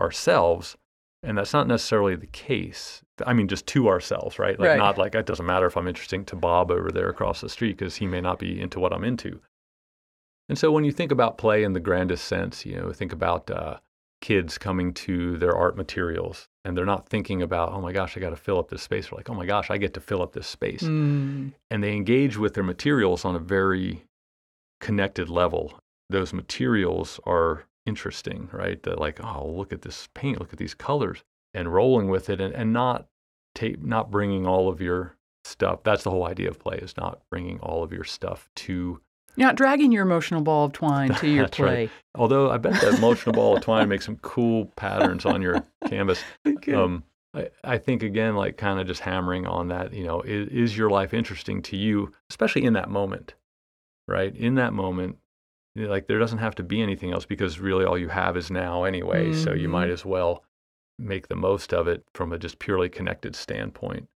ourselves, 0.00 0.76
and 1.22 1.36
that's 1.36 1.52
not 1.52 1.66
necessarily 1.66 2.14
the 2.16 2.26
case. 2.28 3.02
I 3.26 3.32
mean, 3.34 3.48
just 3.48 3.66
to 3.68 3.88
ourselves, 3.88 4.38
right? 4.38 4.58
Like 4.58 4.68
Right. 4.70 4.78
not 4.78 4.98
like 4.98 5.14
it 5.14 5.26
doesn't 5.26 5.44
matter 5.46 5.66
if 5.66 5.76
I'm 5.76 5.86
interesting 5.88 6.24
to 6.26 6.36
Bob 6.36 6.70
over 6.70 6.90
there 6.90 7.08
across 7.08 7.40
the 7.40 7.48
street 7.48 7.76
because 7.76 7.96
he 7.96 8.06
may 8.06 8.20
not 8.20 8.38
be 8.38 8.60
into 8.60 8.80
what 8.80 8.92
I'm 8.92 9.04
into. 9.04 9.40
And 10.52 10.58
so 10.58 10.70
when 10.70 10.84
you 10.84 10.92
think 10.92 11.12
about 11.12 11.38
play 11.38 11.64
in 11.64 11.72
the 11.72 11.80
grandest 11.80 12.26
sense, 12.26 12.66
you 12.66 12.76
know, 12.76 12.92
think 12.92 13.14
about 13.14 13.50
uh, 13.50 13.78
kids 14.20 14.58
coming 14.58 14.92
to 14.92 15.38
their 15.38 15.56
art 15.56 15.78
materials 15.78 16.46
and 16.62 16.76
they're 16.76 16.84
not 16.84 17.08
thinking 17.08 17.40
about, 17.40 17.72
oh 17.72 17.80
my 17.80 17.90
gosh, 17.90 18.18
I 18.18 18.20
got 18.20 18.30
to 18.30 18.36
fill 18.36 18.58
up 18.58 18.68
this 18.68 18.82
space. 18.82 19.08
They're 19.08 19.16
like, 19.16 19.30
oh 19.30 19.34
my 19.34 19.46
gosh, 19.46 19.70
I 19.70 19.78
get 19.78 19.94
to 19.94 20.00
fill 20.00 20.20
up 20.20 20.34
this 20.34 20.46
space. 20.46 20.82
Mm. 20.82 21.54
And 21.70 21.82
they 21.82 21.94
engage 21.94 22.36
with 22.36 22.52
their 22.52 22.64
materials 22.64 23.24
on 23.24 23.34
a 23.34 23.38
very 23.38 24.04
connected 24.78 25.30
level. 25.30 25.80
Those 26.10 26.34
materials 26.34 27.18
are 27.24 27.64
interesting, 27.86 28.50
right? 28.52 28.82
That 28.82 28.98
like, 28.98 29.24
oh, 29.24 29.50
look 29.50 29.72
at 29.72 29.80
this 29.80 30.10
paint, 30.12 30.38
look 30.38 30.52
at 30.52 30.58
these 30.58 30.74
colors, 30.74 31.24
and 31.54 31.72
rolling 31.72 32.10
with 32.10 32.28
it, 32.28 32.42
and, 32.42 32.54
and 32.54 32.74
not 32.74 33.06
take, 33.54 33.82
not 33.82 34.10
bringing 34.10 34.46
all 34.46 34.68
of 34.68 34.82
your 34.82 35.16
stuff. 35.46 35.82
That's 35.82 36.04
the 36.04 36.10
whole 36.10 36.26
idea 36.26 36.50
of 36.50 36.58
play 36.58 36.76
is 36.76 36.94
not 36.98 37.22
bringing 37.30 37.58
all 37.60 37.82
of 37.82 37.90
your 37.90 38.04
stuff 38.04 38.50
to 38.56 39.00
You're 39.36 39.46
not 39.48 39.56
dragging 39.56 39.92
your 39.92 40.02
emotional 40.02 40.42
ball 40.42 40.66
of 40.66 40.72
twine 40.72 41.12
to 41.14 41.28
your 41.28 41.44
That's 41.46 41.58
right. 41.58 41.90
play. 41.90 41.90
Although 42.14 42.50
I 42.50 42.58
bet 42.58 42.74
that 42.80 42.88
emotional 42.88 43.34
ball 43.34 43.54
of 43.54 43.60
twine 43.62 43.88
makes 43.88 44.04
some 44.04 44.16
cool 44.16 44.66
patterns 44.76 45.24
on 45.26 45.42
your 45.42 45.64
canvas. 45.84 46.24
Okay. 46.46 46.74
Um, 46.74 47.02
I, 47.34 47.48
I 47.64 47.78
think 47.78 48.02
again, 48.04 48.36
like 48.36 48.56
kind 48.56 48.78
of 48.78 48.86
just 48.86 49.00
hammering 49.00 49.46
on 49.46 49.68
that. 49.68 49.92
You 49.92 50.04
know, 50.04 50.20
is, 50.20 50.48
is 50.48 50.76
your 50.76 50.90
life 50.90 51.12
interesting 51.14 51.60
to 51.62 51.76
you, 51.76 52.12
especially 52.30 52.64
in 52.64 52.74
that 52.74 52.88
moment, 52.90 53.34
right? 54.06 54.36
In 54.36 54.54
that 54.56 54.72
moment, 54.74 55.16
like 55.74 56.06
there 56.06 56.18
doesn't 56.20 56.38
have 56.38 56.54
to 56.56 56.62
be 56.62 56.82
anything 56.82 57.10
else 57.12 57.24
because 57.24 57.58
really 57.58 57.84
all 57.84 57.98
you 57.98 58.08
have 58.10 58.36
is 58.36 58.50
now 58.50 58.84
anyway. 58.84 59.32
So 59.32 59.54
you 59.54 59.66
Mhm. 59.68 59.72
might 59.72 59.90
as 59.90 60.04
well 60.04 60.44
make 60.98 61.26
the 61.28 61.34
most 61.34 61.72
of 61.72 61.88
it 61.88 62.04
from 62.14 62.32
a 62.32 62.38
just 62.38 62.58
purely 62.60 62.88
connected 62.88 63.34
standpoint. 63.34 64.08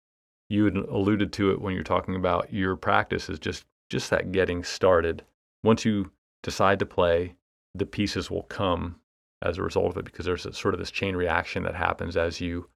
You 0.51 0.65
had 0.65 0.77
alluded 0.77 1.33
to 1.35 1.51
it 1.53 1.61
when 1.63 1.73
you're 1.75 1.83
talking 1.85 2.17
about 2.17 2.53
your 2.53 2.77
practice 2.77 3.31
is 3.31 3.39
just 3.39 3.65
just 3.95 4.11
that 4.11 4.33
getting 4.33 4.65
started. 4.65 5.23
Once 5.63 5.85
you 5.85 6.11
decide 6.43 6.79
to 6.81 6.87
play, 6.87 7.37
the 7.77 7.87
pieces 7.87 8.29
will 8.31 8.43
come 8.43 8.97
as 9.41 9.57
a 9.57 9.63
result 9.63 9.87
of 9.93 9.97
it 9.99 10.05
because 10.05 10.27
there's 10.27 10.45
a, 10.47 10.53
sort 10.53 10.75
of 10.75 10.81
this 10.81 10.91
chain 10.91 11.15
reaction 11.15 11.63
that 11.63 11.77
happens 11.77 12.17
as 12.17 12.41
you 12.41 12.69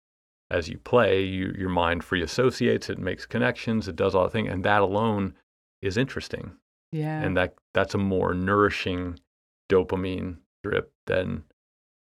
as 0.50 0.68
you 0.68 0.78
play. 0.78 1.22
You, 1.22 1.54
your 1.58 1.68
mind 1.68 2.04
free 2.04 2.22
associates, 2.22 2.88
it 2.88 2.98
makes 2.98 3.26
connections, 3.26 3.88
it 3.88 3.96
does 3.96 4.14
all 4.14 4.24
the 4.24 4.30
things, 4.30 4.48
and 4.50 4.64
that 4.64 4.80
alone 4.80 5.34
is 5.82 5.96
interesting. 5.96 6.52
yeah. 6.92 7.20
And 7.22 7.36
that 7.36 7.54
that's 7.74 7.94
a 7.94 7.98
more 7.98 8.32
nourishing 8.32 9.18
dopamine 9.68 10.36
drip 10.62 10.92
than 11.06 11.42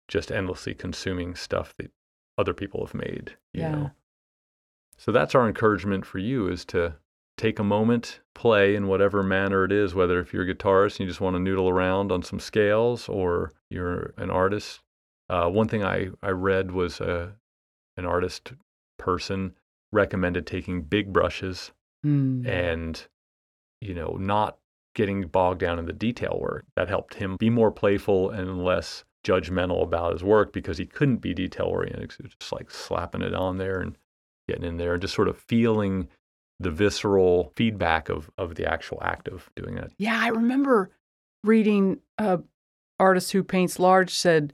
just 0.09 0.31
endlessly 0.31 0.75
consuming 0.75 1.35
stuff 1.35 1.75
that 1.79 1.91
other 2.39 2.53
people 2.55 2.85
have 2.85 2.95
made. 2.95 3.37
You 3.55 3.63
Yeah. 3.63 3.71
know. 3.71 3.91
So 4.99 5.11
that's 5.11 5.35
our 5.35 5.49
encouragement 5.49 6.05
for 6.05 6.19
you 6.19 6.49
is 6.49 6.65
to 6.67 6.97
take 7.41 7.59
a 7.59 7.65
moment, 7.65 8.21
play 8.35 8.75
in 8.75 8.87
whatever 8.87 9.23
manner 9.23 9.65
it 9.65 9.73
is, 9.73 9.95
whether 9.95 10.21
if 10.21 10.33
you're 10.33 10.49
a 10.49 10.55
guitarist 10.55 10.93
and 10.93 11.01
you 11.01 11.07
just 11.07 11.21
want 11.21 11.35
to 11.35 11.41
noodle 11.41 11.69
around 11.69 12.13
on 12.13 12.23
some 12.23 12.39
scales 12.39 13.09
or 13.09 13.53
you're 13.71 14.13
an 14.19 14.31
artist. 14.31 14.81
Uh, 15.29 15.49
one 15.49 15.69
thing 15.69 15.83
I, 15.85 16.09
I 16.23 16.31
read 16.31 16.71
was 16.71 17.01
uh, 17.01 17.31
an 17.97 18.05
artist 18.05 18.53
person 18.99 19.55
recommended 19.93 20.47
taking 20.47 20.83
big 20.83 21.13
brushes 21.13 21.73
Mm. 22.03 22.47
and, 22.49 23.07
you 23.83 23.93
know, 23.93 24.17
not 24.19 24.57
getting 24.95 25.27
bogged 25.27 25.61
down 25.61 25.79
in 25.79 25.85
the 25.85 25.93
detail 25.93 26.39
work. 26.41 26.65
That 26.77 26.89
helped 26.89 27.13
him 27.13 27.37
be 27.37 27.51
more 27.51 27.71
playful 27.71 28.31
and 28.31 28.65
less 28.65 29.05
judgmental 29.23 29.83
about 29.83 30.15
his 30.15 30.25
work 30.25 30.51
because 30.51 30.79
he 30.79 30.87
couldn't 30.87 31.19
be 31.19 31.35
detail 31.35 31.67
oriented. 31.67 32.15
He 32.17 32.23
was 32.23 32.35
just 32.41 32.53
like 32.53 32.71
slapping 32.71 33.21
it 33.21 33.35
on 33.35 33.59
there 33.59 33.81
and 33.81 33.99
getting 34.49 34.65
in 34.65 34.79
there 34.79 34.95
and 34.95 35.03
just 35.03 35.15
sort 35.15 35.29
of 35.29 35.37
feeling 35.37 36.09
the 36.61 36.71
visceral 36.71 37.53
feedback 37.57 38.09
of, 38.09 38.31
of 38.39 38.55
the 38.55 38.71
actual 38.71 38.99
act 39.03 39.27
of 39.29 39.51
doing 39.57 39.77
it. 39.79 39.91
Yeah, 39.99 40.19
I 40.21 40.29
remember 40.29 40.91
reading 41.43 42.01
a 42.19 42.41
artist 42.99 43.33
who 43.33 43.43
paints 43.43 43.79
large 43.79 44.13
said, 44.13 44.53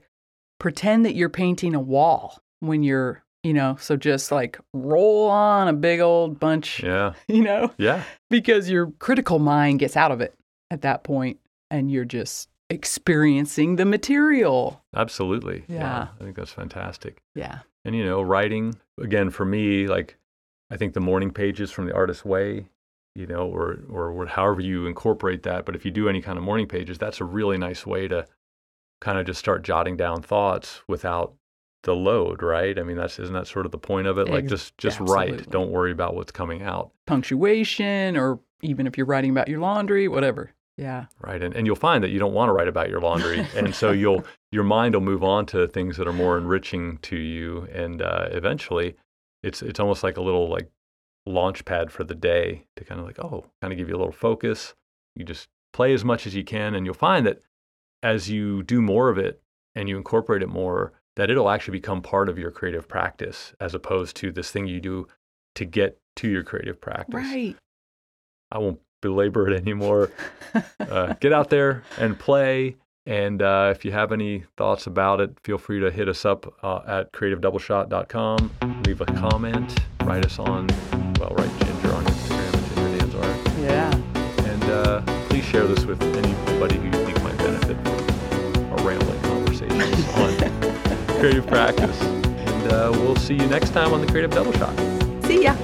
pretend 0.59 1.05
that 1.05 1.15
you're 1.15 1.29
painting 1.29 1.75
a 1.75 1.79
wall 1.81 2.41
when 2.61 2.81
you're, 2.81 3.23
you 3.43 3.53
know, 3.53 3.75
so 3.79 3.97
just 3.97 4.31
like 4.31 4.57
roll 4.73 5.27
on 5.29 5.67
a 5.67 5.73
big 5.73 5.99
old 5.99 6.39
bunch, 6.39 6.81
Yeah. 6.81 7.13
you 7.27 7.43
know, 7.43 7.71
Yeah. 7.77 8.03
because 8.29 8.69
your 8.69 8.91
critical 8.99 9.37
mind 9.39 9.79
gets 9.79 9.97
out 9.97 10.11
of 10.11 10.21
it 10.21 10.33
at 10.71 10.81
that 10.83 11.03
point 11.03 11.39
and 11.69 11.91
you're 11.91 12.05
just 12.05 12.47
experiencing 12.69 13.75
the 13.75 13.85
material. 13.85 14.81
Absolutely. 14.95 15.63
Yeah. 15.67 16.07
I 16.19 16.23
think 16.23 16.35
that's 16.37 16.51
fantastic. 16.51 17.21
Yeah. 17.35 17.59
And, 17.85 17.95
you 17.95 18.03
know, 18.05 18.21
writing, 18.21 18.75
again, 18.99 19.29
for 19.29 19.45
me, 19.45 19.87
like, 19.87 20.17
I 20.69 20.77
think 20.77 20.93
the 20.93 20.99
morning 20.99 21.31
pages 21.31 21.71
from 21.71 21.85
the 21.85 21.93
artist's 21.93 22.25
way, 22.25 22.67
you 23.15 23.25
know, 23.25 23.47
or, 23.47 23.79
or 23.89 24.11
or 24.11 24.25
however 24.25 24.61
you 24.61 24.85
incorporate 24.85 25.43
that. 25.43 25.65
But 25.65 25.75
if 25.75 25.85
you 25.85 25.91
do 25.91 26.09
any 26.09 26.21
kind 26.21 26.37
of 26.37 26.43
morning 26.43 26.67
pages, 26.67 26.97
that's 26.97 27.21
a 27.21 27.25
really 27.25 27.57
nice 27.57 27.85
way 27.85 28.07
to 28.07 28.25
kind 28.99 29.17
of 29.17 29.25
just 29.25 29.39
start 29.39 29.63
jotting 29.63 29.95
down 29.97 30.21
thoughts 30.21 30.81
without 30.87 31.33
the 31.83 31.95
load, 31.95 32.41
right? 32.41 32.77
I 32.77 32.83
mean, 32.83 32.97
that's 32.97 33.19
isn't 33.19 33.33
that 33.33 33.47
sort 33.47 33.65
of 33.65 33.71
the 33.71 33.77
point 33.77 34.07
of 34.07 34.17
it? 34.17 34.29
Like 34.29 34.47
just 34.47 34.77
just 34.77 34.99
write. 34.99 35.49
Don't 35.49 35.71
worry 35.71 35.91
about 35.91 36.15
what's 36.15 36.31
coming 36.31 36.61
out, 36.63 36.91
Punctuation, 37.05 38.17
or 38.17 38.39
even 38.61 38.87
if 38.87 38.97
you're 38.97 39.05
writing 39.05 39.31
about 39.31 39.47
your 39.47 39.59
laundry, 39.59 40.07
whatever. 40.07 40.51
Yeah. 40.77 41.05
right? 41.21 41.41
And 41.41 41.55
and 41.55 41.65
you'll 41.65 41.75
find 41.75 42.03
that 42.03 42.11
you 42.11 42.19
don't 42.19 42.33
want 42.33 42.49
to 42.49 42.53
write 42.53 42.67
about 42.67 42.89
your 42.89 43.01
laundry, 43.01 43.39
and 43.55 43.73
so 43.73 43.91
you'll 43.91 44.25
your 44.51 44.63
mind 44.63 44.93
will 44.95 45.01
move 45.01 45.23
on 45.23 45.45
to 45.47 45.67
things 45.67 45.97
that 45.97 46.07
are 46.07 46.13
more 46.13 46.37
enriching 46.37 46.97
to 46.99 47.15
you, 47.15 47.67
and 47.73 48.01
uh, 48.01 48.27
eventually, 48.31 48.95
it's 49.47 49.61
it's 49.61 49.79
almost 49.79 50.03
like 50.03 50.17
a 50.17 50.21
little 50.21 50.49
like 50.49 50.69
launch 51.25 51.65
pad 51.65 51.91
for 51.91 52.03
the 52.03 52.15
day 52.15 52.65
to 52.75 52.83
kind 52.83 52.99
of 52.99 53.05
like 53.05 53.19
oh, 53.19 53.45
kind 53.61 53.73
of 53.73 53.77
give 53.77 53.89
you 53.89 53.95
a 53.95 53.97
little 53.97 54.11
focus. 54.11 54.75
You 55.15 55.25
just 55.25 55.47
play 55.73 55.93
as 55.93 56.05
much 56.05 56.27
as 56.27 56.35
you 56.35 56.43
can, 56.43 56.75
and 56.75 56.85
you'll 56.85 56.93
find 56.93 57.25
that 57.25 57.39
as 58.03 58.29
you 58.29 58.63
do 58.63 58.81
more 58.81 59.09
of 59.09 59.17
it 59.17 59.41
and 59.75 59.89
you 59.89 59.97
incorporate 59.97 60.43
it 60.43 60.49
more, 60.49 60.93
that 61.15 61.29
it'll 61.29 61.49
actually 61.49 61.77
become 61.77 62.01
part 62.01 62.29
of 62.29 62.37
your 62.37 62.51
creative 62.51 62.87
practice 62.87 63.53
as 63.59 63.73
opposed 63.73 64.15
to 64.17 64.31
this 64.31 64.51
thing 64.51 64.67
you 64.67 64.79
do 64.79 65.07
to 65.55 65.65
get 65.65 65.99
to 66.15 66.29
your 66.29 66.43
creative 66.43 66.79
practice. 66.79 67.15
Right. 67.15 67.55
I 68.51 68.59
won't 68.59 68.79
belabor 69.01 69.49
it 69.49 69.59
anymore. 69.59 70.11
uh, 70.79 71.13
get 71.19 71.33
out 71.33 71.49
there 71.49 71.83
and 71.99 72.17
play. 72.17 72.77
And 73.07 73.41
uh, 73.41 73.71
if 73.73 73.85
you 73.85 73.93
have 73.93 74.11
any 74.11 74.43
thoughts 74.57 74.85
about 74.85 75.21
it, 75.21 75.39
feel 75.41 75.57
free 75.57 75.79
to 75.79 75.89
hit 75.89 76.09
us 76.09 76.25
up 76.25 76.53
uh, 76.61 76.81
at 76.85 77.13
creativedoubleshot.com. 77.13 78.51
Leave 78.85 78.99
a 78.99 79.05
comment. 79.05 79.79
Write 80.03 80.25
us 80.25 80.37
on, 80.39 80.67
well, 81.17 81.33
write 81.37 81.49
Ginger 81.59 81.93
on 81.93 82.03
Instagram 82.03 82.53
at 82.53 82.75
Ginger 82.75 83.05
Danzar. 83.05 83.63
yeah. 83.63 84.43
And 84.51 84.63
uh, 84.65 85.01
please 85.29 85.45
share 85.45 85.65
this 85.65 85.85
with 85.85 86.03
anybody 86.03 86.75
who 86.75 86.85
you 86.87 87.05
think 87.05 87.23
might 87.23 87.37
benefit 87.37 87.77
from 87.85 88.73
our 88.73 88.85
rambling 88.85 89.21
conversations 89.21 90.05
on 90.15 91.19
creative 91.19 91.47
practice. 91.47 92.01
And 92.01 92.73
uh, 92.73 92.89
we'll 92.91 93.15
see 93.15 93.35
you 93.35 93.47
next 93.47 93.69
time 93.69 93.93
on 93.93 94.01
the 94.01 94.07
Creative 94.07 94.31
Double 94.31 94.51
Shot. 94.51 94.77
See 95.25 95.43
ya. 95.43 95.55